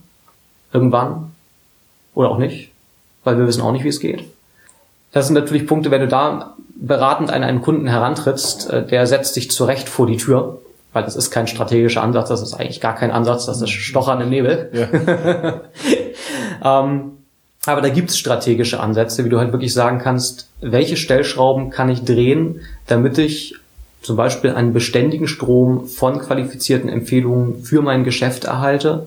Irgendwann. 0.72 1.32
Oder 2.14 2.30
auch 2.30 2.38
nicht. 2.38 2.70
Weil 3.24 3.38
wir 3.38 3.46
wissen 3.46 3.62
auch 3.62 3.72
nicht, 3.72 3.84
wie 3.84 3.88
es 3.88 4.00
geht. 4.00 4.24
Das 5.16 5.28
sind 5.28 5.34
natürlich 5.34 5.66
Punkte, 5.66 5.90
wenn 5.90 6.02
du 6.02 6.08
da 6.08 6.56
beratend 6.74 7.30
an 7.30 7.42
einen 7.42 7.62
Kunden 7.62 7.86
herantrittst, 7.86 8.68
äh, 8.68 8.86
der 8.86 9.06
setzt 9.06 9.32
sich 9.32 9.50
zurecht 9.50 9.88
vor 9.88 10.06
die 10.06 10.18
Tür, 10.18 10.60
weil 10.92 11.04
das 11.04 11.16
ist 11.16 11.30
kein 11.30 11.46
strategischer 11.46 12.02
Ansatz, 12.02 12.28
das 12.28 12.42
ist 12.42 12.52
eigentlich 12.52 12.82
gar 12.82 12.94
kein 12.94 13.10
Ansatz, 13.10 13.46
das 13.46 13.62
ist 13.62 13.70
Stochern 13.70 14.20
im 14.20 14.28
Nebel. 14.28 14.70
Ja. 14.74 15.62
ähm, 16.82 17.12
aber 17.64 17.80
da 17.80 17.88
gibt's 17.88 18.18
strategische 18.18 18.78
Ansätze, 18.78 19.24
wie 19.24 19.30
du 19.30 19.38
halt 19.38 19.52
wirklich 19.52 19.72
sagen 19.72 20.00
kannst, 20.00 20.50
welche 20.60 20.98
Stellschrauben 20.98 21.70
kann 21.70 21.88
ich 21.88 22.04
drehen, 22.04 22.60
damit 22.86 23.16
ich 23.16 23.54
zum 24.02 24.16
Beispiel 24.16 24.50
einen 24.50 24.74
beständigen 24.74 25.28
Strom 25.28 25.86
von 25.86 26.18
qualifizierten 26.18 26.90
Empfehlungen 26.90 27.62
für 27.64 27.80
mein 27.80 28.04
Geschäft 28.04 28.44
erhalte, 28.44 29.06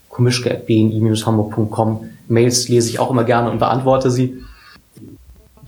komischke.bni-hamburg.com. 0.08 2.10
Mails 2.26 2.68
lese 2.68 2.90
ich 2.90 2.98
auch 2.98 3.12
immer 3.12 3.22
gerne 3.22 3.48
und 3.48 3.60
beantworte 3.60 4.10
sie. 4.10 4.42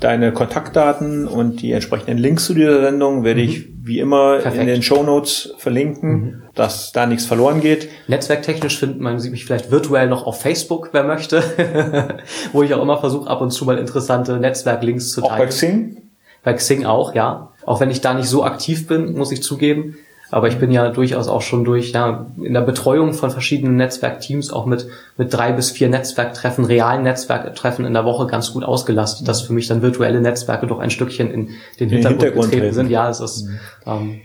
Deine 0.00 0.32
Kontaktdaten 0.32 1.26
und 1.26 1.60
die 1.60 1.72
entsprechenden 1.72 2.18
Links 2.18 2.44
zu 2.44 2.54
dieser 2.54 2.80
Sendung 2.80 3.24
werde 3.24 3.42
mhm. 3.42 3.48
ich 3.48 3.68
wie 3.82 3.98
immer 3.98 4.38
Perfekt. 4.38 4.60
in 4.60 4.66
den 4.66 4.82
Show 4.82 5.02
Notes 5.02 5.54
verlinken, 5.58 6.10
mhm. 6.10 6.42
dass 6.54 6.92
da 6.92 7.06
nichts 7.06 7.24
verloren 7.24 7.60
geht. 7.60 7.88
Netzwerktechnisch 8.06 8.78
findet 8.78 9.00
man 9.00 9.16
mich 9.16 9.44
vielleicht 9.44 9.70
virtuell 9.70 10.08
noch 10.08 10.26
auf 10.26 10.40
Facebook, 10.40 10.90
wer 10.92 11.04
möchte, 11.04 11.42
wo 12.52 12.62
ich 12.62 12.74
auch 12.74 12.82
immer 12.82 12.98
versuche, 12.98 13.28
ab 13.28 13.40
und 13.40 13.50
zu 13.50 13.64
mal 13.64 13.78
interessante 13.78 14.38
Netzwerklinks 14.38 15.10
zu 15.10 15.22
teilen. 15.22 15.32
Auch 15.32 15.38
bei 15.38 15.46
Xing? 15.46 16.02
Bei 16.44 16.52
Xing 16.52 16.84
auch, 16.84 17.14
ja. 17.14 17.52
Auch 17.64 17.80
wenn 17.80 17.90
ich 17.90 18.00
da 18.00 18.14
nicht 18.14 18.28
so 18.28 18.44
aktiv 18.44 18.86
bin, 18.86 19.14
muss 19.14 19.32
ich 19.32 19.42
zugeben. 19.42 19.96
Aber 20.30 20.48
ich 20.48 20.58
bin 20.58 20.70
ja 20.70 20.90
durchaus 20.90 21.26
auch 21.26 21.40
schon 21.40 21.64
durch, 21.64 21.92
ja, 21.92 22.26
in 22.42 22.52
der 22.52 22.60
Betreuung 22.60 23.14
von 23.14 23.30
verschiedenen 23.30 23.76
Netzwerkteams 23.76 24.52
auch 24.52 24.66
mit, 24.66 24.86
mit 25.16 25.32
drei 25.32 25.52
bis 25.52 25.70
vier 25.70 25.88
Netzwerktreffen, 25.88 26.64
realen 26.66 27.02
Netzwerktreffen 27.02 27.86
in 27.86 27.94
der 27.94 28.04
Woche 28.04 28.26
ganz 28.26 28.52
gut 28.52 28.64
ausgelastet, 28.64 29.26
dass 29.26 29.40
für 29.40 29.54
mich 29.54 29.68
dann 29.68 29.80
virtuelle 29.80 30.20
Netzwerke 30.20 30.66
doch 30.66 30.80
ein 30.80 30.90
Stückchen 30.90 31.30
in 31.30 31.46
den, 31.46 31.48
den 31.80 31.88
Hintergrund, 31.88 32.22
Hintergrund 32.22 32.50
getreten 32.52 32.74
sind. 32.74 32.90
Ja, 32.90 33.08
es 33.08 33.20
ist, 33.20 33.46
mhm. 33.46 33.58
ähm, 33.86 34.20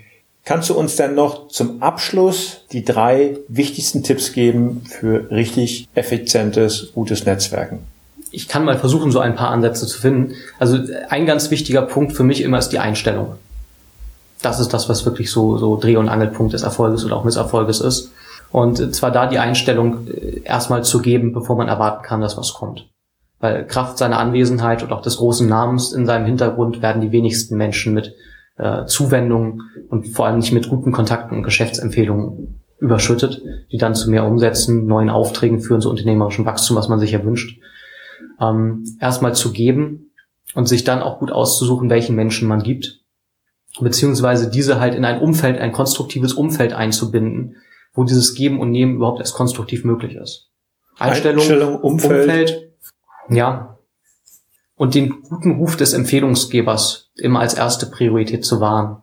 Kannst 0.45 0.69
du 0.69 0.73
uns 0.73 0.97
dann 0.97 1.15
noch 1.15 1.47
zum 1.47 1.81
Abschluss 1.81 2.65
die 2.73 2.83
drei 2.83 3.37
wichtigsten 3.47 4.03
Tipps 4.03 4.33
geben 4.33 4.83
für 4.85 5.31
richtig 5.31 5.87
effizientes, 5.95 6.91
gutes 6.93 7.25
Netzwerken? 7.25 7.79
Ich 8.29 8.49
kann 8.49 8.65
mal 8.65 8.77
versuchen, 8.77 9.09
so 9.11 9.19
ein 9.19 9.35
paar 9.35 9.51
Ansätze 9.51 9.87
zu 9.87 10.01
finden. 10.01 10.33
Also 10.59 10.79
ein 11.07 11.25
ganz 11.25 11.49
wichtiger 11.49 11.83
Punkt 11.83 12.11
für 12.11 12.23
mich 12.23 12.41
immer 12.41 12.57
ist 12.57 12.69
die 12.69 12.79
Einstellung 12.79 13.35
das 14.43 14.59
ist 14.59 14.73
das, 14.73 14.89
was 14.89 15.05
wirklich 15.05 15.31
so, 15.31 15.57
so 15.57 15.77
Dreh- 15.77 15.97
und 15.97 16.09
Angelpunkt 16.09 16.53
des 16.53 16.63
Erfolges 16.63 17.05
oder 17.05 17.15
auch 17.15 17.23
Misserfolges 17.23 17.81
ist. 17.81 18.11
Und 18.51 18.93
zwar 18.93 19.11
da 19.11 19.25
die 19.25 19.39
Einstellung 19.39 20.07
äh, 20.07 20.41
erstmal 20.43 20.83
zu 20.83 21.01
geben, 21.01 21.33
bevor 21.33 21.55
man 21.57 21.67
erwarten 21.67 22.03
kann, 22.03 22.21
dass 22.21 22.37
was 22.37 22.53
kommt. 22.53 22.89
Weil 23.39 23.65
Kraft 23.65 23.97
seiner 23.97 24.19
Anwesenheit 24.19 24.83
und 24.83 24.91
auch 24.91 25.01
des 25.01 25.17
großen 25.17 25.49
Namens 25.49 25.91
in 25.91 26.05
seinem 26.05 26.25
Hintergrund 26.25 26.81
werden 26.81 27.01
die 27.01 27.11
wenigsten 27.11 27.57
Menschen 27.57 27.93
mit 27.93 28.13
äh, 28.57 28.85
Zuwendung 28.85 29.63
und 29.89 30.07
vor 30.09 30.27
allem 30.27 30.37
nicht 30.37 30.53
mit 30.53 30.69
guten 30.69 30.91
Kontakten 30.91 31.37
und 31.37 31.43
Geschäftsempfehlungen 31.43 32.61
überschüttet, 32.79 33.41
die 33.71 33.77
dann 33.77 33.95
zu 33.95 34.09
mehr 34.09 34.25
Umsätzen, 34.25 34.85
neuen 34.85 35.09
Aufträgen 35.09 35.61
führen, 35.61 35.81
zu 35.81 35.89
unternehmerischem 35.89 36.45
Wachstum, 36.45 36.77
was 36.77 36.89
man 36.89 36.99
sich 36.99 37.11
ja 37.11 37.23
wünscht. 37.23 37.59
Ähm, 38.39 38.83
erstmal 38.99 39.33
zu 39.33 39.51
geben 39.51 40.11
und 40.53 40.67
sich 40.67 40.83
dann 40.83 41.01
auch 41.01 41.19
gut 41.19 41.31
auszusuchen, 41.31 41.89
welchen 41.89 42.15
Menschen 42.15 42.47
man 42.47 42.61
gibt, 42.61 43.02
beziehungsweise 43.79 44.49
diese 44.49 44.79
halt 44.79 44.95
in 44.95 45.05
ein 45.05 45.21
Umfeld, 45.21 45.59
ein 45.59 45.71
konstruktives 45.71 46.33
Umfeld 46.33 46.73
einzubinden, 46.73 47.57
wo 47.93 48.03
dieses 48.03 48.35
Geben 48.35 48.59
und 48.59 48.71
Nehmen 48.71 48.95
überhaupt 48.95 49.19
erst 49.19 49.35
konstruktiv 49.35 49.83
möglich 49.83 50.15
ist. 50.15 50.49
Einstellung, 50.97 51.39
Einstellung 51.39 51.79
Umfeld. 51.79 52.21
Umfeld, 52.23 52.71
ja. 53.29 53.77
Und 54.75 54.95
den 54.95 55.21
guten 55.21 55.57
Ruf 55.57 55.75
des 55.75 55.93
Empfehlungsgebers 55.93 57.11
immer 57.15 57.39
als 57.39 57.53
erste 57.53 57.85
Priorität 57.85 58.45
zu 58.45 58.59
wahren. 58.59 59.01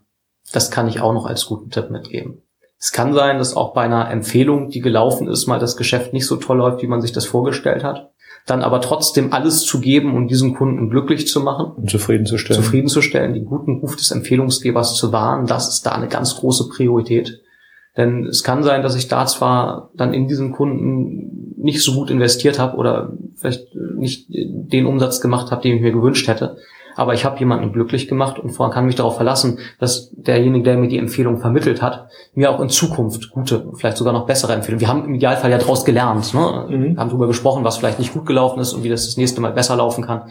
Das 0.53 0.71
kann 0.71 0.89
ich 0.89 1.01
auch 1.01 1.13
noch 1.13 1.27
als 1.27 1.47
guten 1.47 1.71
Tipp 1.71 1.91
mitgeben. 1.91 2.43
Es 2.79 2.93
kann 2.93 3.13
sein, 3.13 3.39
dass 3.39 3.55
auch 3.55 3.75
bei 3.75 3.83
einer 3.83 4.11
Empfehlung, 4.11 4.71
die 4.71 4.81
gelaufen 4.81 5.29
ist, 5.29 5.47
mal 5.47 5.59
das 5.59 5.77
Geschäft 5.77 6.13
nicht 6.13 6.27
so 6.27 6.37
toll 6.37 6.59
läuft, 6.59 6.83
wie 6.83 6.87
man 6.87 7.03
sich 7.03 7.13
das 7.13 7.27
vorgestellt 7.27 7.85
hat. 7.85 8.11
Dann 8.47 8.63
aber 8.63 8.81
trotzdem 8.81 9.33
alles 9.33 9.63
zu 9.63 9.81
geben 9.81 10.11
und 10.11 10.23
um 10.23 10.29
diesen 10.29 10.55
Kunden 10.55 10.91
glücklich 10.91 11.29
zu 11.29 11.41
machen. 11.41 11.73
Und 11.77 11.91
zufriedenzustellen. 11.91 12.63
Zufriedenzustellen, 12.63 13.35
den 13.35 13.45
guten 13.45 13.79
Ruf 13.79 13.97
des 13.97 14.11
Empfehlungsgebers 14.11 14.97
zu 14.97 15.13
wahren, 15.13 15.47
das 15.47 15.69
ist 15.69 15.87
da 15.87 15.93
eine 15.93 16.09
ganz 16.09 16.37
große 16.37 16.69
Priorität. 16.69 17.43
Denn 17.97 18.27
es 18.27 18.43
kann 18.43 18.63
sein, 18.63 18.83
dass 18.83 18.97
ich 18.97 19.09
da 19.09 19.27
zwar 19.27 19.91
dann 19.95 20.15
in 20.15 20.27
diesen 20.29 20.53
Kunden 20.53 21.55
nicht 21.57 21.83
so 21.83 21.93
gut 21.95 22.11
investiert 22.11 22.59
habe 22.59 22.77
oder 22.77 23.13
vielleicht 23.37 23.75
nicht 23.75 24.27
den 24.31 24.87
Umsatz 24.87 25.21
gemacht 25.21 25.51
habe, 25.51 25.63
den 25.63 25.77
ich 25.77 25.83
mir 25.83 25.93
gewünscht 25.93 26.27
hätte, 26.29 26.57
aber 27.01 27.15
ich 27.15 27.25
habe 27.25 27.39
jemanden 27.39 27.73
glücklich 27.73 28.09
gemacht 28.09 28.39
und 28.39 28.51
vorher 28.51 28.75
kann 28.75 28.85
mich 28.85 28.95
darauf 28.95 29.17
verlassen, 29.17 29.59
dass 29.79 30.11
derjenige, 30.13 30.65
der 30.65 30.77
mir 30.77 30.89
die 30.89 30.99
Empfehlung 30.99 31.39
vermittelt 31.39 31.81
hat, 31.81 32.09
mir 32.35 32.51
auch 32.51 32.61
in 32.61 32.69
Zukunft 32.69 33.31
gute, 33.31 33.73
vielleicht 33.75 33.97
sogar 33.97 34.13
noch 34.13 34.27
bessere 34.27 34.53
Empfehlungen. 34.53 34.83
Wir 34.83 34.89
haben 34.89 35.07
im 35.07 35.15
Idealfall 35.15 35.51
ja 35.51 35.57
daraus 35.57 35.87
gelernt, 35.87 36.35
ne? 36.35 36.67
Mhm. 36.69 36.99
haben 36.99 37.09
darüber 37.09 37.27
gesprochen, 37.27 37.65
was 37.65 37.79
vielleicht 37.79 38.01
nicht 38.01 38.13
gut 38.13 38.27
gelaufen 38.27 38.61
ist 38.61 38.75
und 38.75 38.85
wie 38.85 38.91
das 38.91 39.07
das 39.07 39.17
nächste 39.17 39.41
Mal 39.41 39.53
besser 39.53 39.77
laufen 39.77 40.05
kann. 40.05 40.29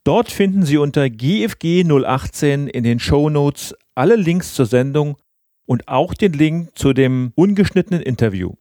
Dort 0.03 0.29
finden 0.29 0.65
Sie 0.65 0.77
unter 0.77 1.09
GFG 1.09 1.85
018 1.85 2.67
in 2.67 2.83
den 2.83 2.99
Show 2.99 3.29
Notes 3.29 3.73
alle 3.95 4.17
Links 4.17 4.53
zur 4.53 4.67
Sendung 4.67 5.17
und 5.65 5.87
auch 5.87 6.13
den 6.13 6.33
Link 6.33 6.77
zu 6.77 6.93
dem 6.93 7.31
ungeschnittenen 7.35 8.03
Interview. 8.03 8.51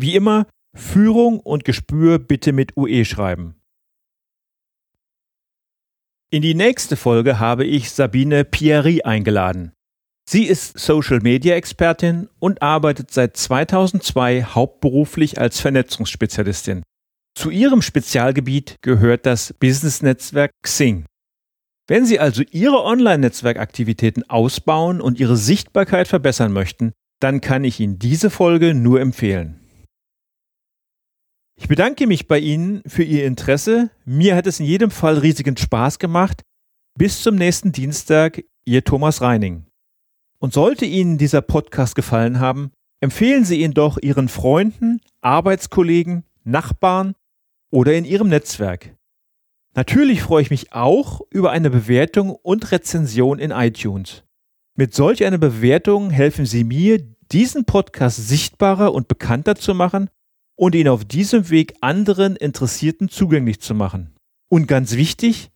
Wie 0.00 0.14
immer, 0.14 0.46
Führung 0.76 1.40
und 1.40 1.64
Gespür 1.64 2.20
bitte 2.20 2.52
mit 2.52 2.76
UE 2.76 3.04
schreiben. 3.04 3.56
In 6.30 6.40
die 6.40 6.54
nächste 6.54 6.96
Folge 6.96 7.40
habe 7.40 7.64
ich 7.64 7.90
Sabine 7.90 8.44
Pierry 8.44 9.02
eingeladen. 9.02 9.72
Sie 10.30 10.44
ist 10.44 10.78
Social 10.78 11.18
Media 11.20 11.56
Expertin 11.56 12.28
und 12.38 12.62
arbeitet 12.62 13.10
seit 13.10 13.36
2002 13.36 14.44
hauptberuflich 14.44 15.40
als 15.40 15.58
Vernetzungsspezialistin. 15.58 16.84
Zu 17.34 17.50
ihrem 17.50 17.82
Spezialgebiet 17.82 18.76
gehört 18.82 19.26
das 19.26 19.52
Business-Netzwerk 19.54 20.52
Xing. 20.62 21.06
Wenn 21.88 22.04
Sie 22.06 22.20
also 22.20 22.44
Ihre 22.52 22.84
Online-Netzwerkaktivitäten 22.84 24.28
ausbauen 24.30 25.00
und 25.00 25.18
Ihre 25.18 25.36
Sichtbarkeit 25.36 26.06
verbessern 26.06 26.52
möchten, 26.52 26.92
dann 27.20 27.40
kann 27.40 27.64
ich 27.64 27.80
Ihnen 27.80 27.98
diese 27.98 28.30
Folge 28.30 28.74
nur 28.74 29.00
empfehlen. 29.00 29.67
Ich 31.60 31.66
bedanke 31.66 32.06
mich 32.06 32.28
bei 32.28 32.38
Ihnen 32.38 32.82
für 32.86 33.02
Ihr 33.02 33.26
Interesse. 33.26 33.90
Mir 34.04 34.36
hat 34.36 34.46
es 34.46 34.60
in 34.60 34.66
jedem 34.66 34.92
Fall 34.92 35.18
riesigen 35.18 35.56
Spaß 35.56 35.98
gemacht. 35.98 36.42
Bis 36.96 37.20
zum 37.20 37.34
nächsten 37.34 37.72
Dienstag, 37.72 38.44
Ihr 38.64 38.84
Thomas 38.84 39.20
Reining. 39.20 39.66
Und 40.38 40.52
sollte 40.52 40.84
Ihnen 40.86 41.18
dieser 41.18 41.42
Podcast 41.42 41.96
gefallen 41.96 42.38
haben, 42.38 42.70
empfehlen 43.00 43.44
Sie 43.44 43.60
ihn 43.60 43.72
doch 43.72 43.98
Ihren 44.00 44.28
Freunden, 44.28 45.00
Arbeitskollegen, 45.20 46.22
Nachbarn 46.44 47.14
oder 47.72 47.92
in 47.94 48.04
Ihrem 48.04 48.28
Netzwerk. 48.28 48.94
Natürlich 49.74 50.22
freue 50.22 50.42
ich 50.42 50.50
mich 50.50 50.72
auch 50.72 51.22
über 51.28 51.50
eine 51.50 51.70
Bewertung 51.70 52.30
und 52.30 52.70
Rezension 52.70 53.40
in 53.40 53.50
iTunes. 53.50 54.22
Mit 54.76 54.94
solch 54.94 55.24
einer 55.24 55.38
Bewertung 55.38 56.10
helfen 56.10 56.46
Sie 56.46 56.62
mir, 56.62 57.04
diesen 57.32 57.64
Podcast 57.64 58.28
sichtbarer 58.28 58.94
und 58.94 59.08
bekannter 59.08 59.56
zu 59.56 59.74
machen 59.74 60.08
und 60.58 60.74
ihn 60.74 60.88
auf 60.88 61.04
diesem 61.04 61.50
Weg 61.50 61.74
anderen 61.80 62.36
Interessierten 62.36 63.08
zugänglich 63.08 63.60
zu 63.60 63.74
machen. 63.74 64.14
Und 64.50 64.66
ganz 64.66 64.96
wichtig, 64.96 65.50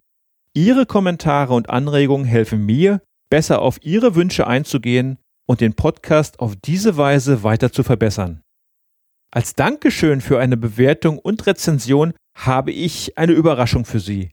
Ihre 0.54 0.86
Kommentare 0.86 1.54
und 1.54 1.70
Anregungen 1.70 2.26
helfen 2.26 2.64
mir, 2.64 3.02
besser 3.28 3.60
auf 3.62 3.82
Ihre 3.82 4.14
Wünsche 4.14 4.46
einzugehen 4.46 5.18
und 5.46 5.60
den 5.60 5.74
Podcast 5.74 6.38
auf 6.40 6.54
diese 6.56 6.96
Weise 6.96 7.42
weiter 7.42 7.72
zu 7.72 7.82
verbessern. 7.82 8.42
Als 9.32 9.54
Dankeschön 9.54 10.20
für 10.20 10.38
eine 10.38 10.56
Bewertung 10.56 11.18
und 11.18 11.46
Rezension 11.46 12.12
habe 12.36 12.70
ich 12.70 13.18
eine 13.18 13.32
Überraschung 13.32 13.84
für 13.84 14.00
Sie. 14.00 14.30